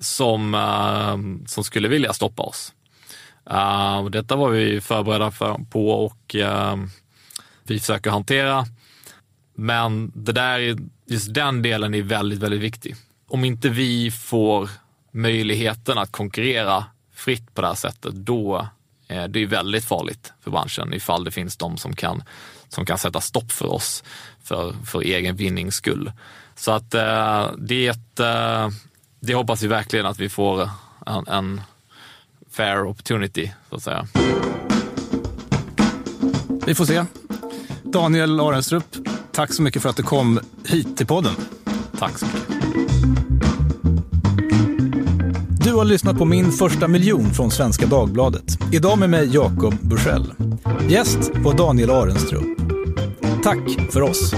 som, 0.00 0.54
uh, 0.54 1.46
som 1.46 1.64
skulle 1.64 1.88
vilja 1.88 2.12
stoppa 2.12 2.42
oss. 2.42 2.72
Uh, 3.50 4.10
detta 4.10 4.36
var 4.36 4.50
vi 4.50 4.80
förberedda 4.80 5.30
för, 5.30 5.60
på 5.70 5.90
och 5.90 6.34
uh, 6.34 6.76
vi 7.62 7.78
försöker 7.80 8.10
hantera. 8.10 8.66
Men 9.54 10.12
det 10.14 10.32
där, 10.32 10.76
just 11.06 11.34
den 11.34 11.62
delen 11.62 11.94
är 11.94 12.02
väldigt, 12.02 12.38
väldigt 12.38 12.60
viktig. 12.60 12.96
Om 13.28 13.44
inte 13.44 13.68
vi 13.68 14.10
får 14.10 14.70
möjligheten 15.12 15.98
att 15.98 16.12
konkurrera 16.12 16.84
fritt 17.14 17.54
på 17.54 17.60
det 17.60 17.66
här 17.66 17.74
sättet, 17.74 18.14
då 18.14 18.66
Eh, 19.10 19.24
det 19.24 19.42
är 19.42 19.46
väldigt 19.46 19.84
farligt 19.84 20.32
för 20.40 20.50
branschen 20.50 20.94
ifall 20.94 21.24
det 21.24 21.30
finns 21.30 21.56
de 21.56 21.76
som 21.76 21.96
kan, 21.96 22.22
som 22.68 22.86
kan 22.86 22.98
sätta 22.98 23.20
stopp 23.20 23.52
för 23.52 23.66
oss 23.66 24.04
för, 24.42 24.74
för 24.84 25.00
egen 25.00 25.36
vinnings 25.36 25.74
skull. 25.74 26.12
Så 26.54 26.72
att 26.72 26.94
eh, 26.94 27.50
det 27.58 27.86
är 27.86 27.90
ett, 27.90 28.20
eh, 28.20 28.68
det 29.20 29.34
hoppas 29.34 29.62
vi 29.62 29.66
verkligen 29.66 30.06
att 30.06 30.20
vi 30.20 30.28
får 30.28 30.68
en, 31.06 31.26
en 31.28 31.60
fair 32.50 32.84
opportunity, 32.84 33.52
så 33.68 33.76
att 33.76 33.82
säga. 33.82 34.06
Vi 36.66 36.74
får 36.74 36.84
se. 36.84 37.04
Daniel 37.82 38.40
Arenstrup, 38.40 38.84
tack 39.32 39.52
så 39.52 39.62
mycket 39.62 39.82
för 39.82 39.88
att 39.88 39.96
du 39.96 40.02
kom 40.02 40.40
hit 40.66 40.96
till 40.96 41.06
podden. 41.06 41.34
Tack 41.98 42.18
så 42.18 42.26
mycket. 42.26 42.60
Du 45.64 45.72
har 45.74 45.84
lyssnat 45.84 46.18
på 46.18 46.24
Min 46.24 46.52
första 46.52 46.88
miljon 46.88 47.30
från 47.34 47.50
Svenska 47.50 47.86
Dagbladet. 47.86 48.58
Idag 48.72 48.98
med 48.98 49.10
mig 49.10 49.34
Jakob 49.34 49.74
Bursell. 49.80 50.32
Gäst 50.88 51.30
var 51.34 51.54
Daniel 51.54 51.90
Arenstrup. 51.90 52.58
Tack 53.42 53.92
för 53.92 54.02
oss. 54.02 54.34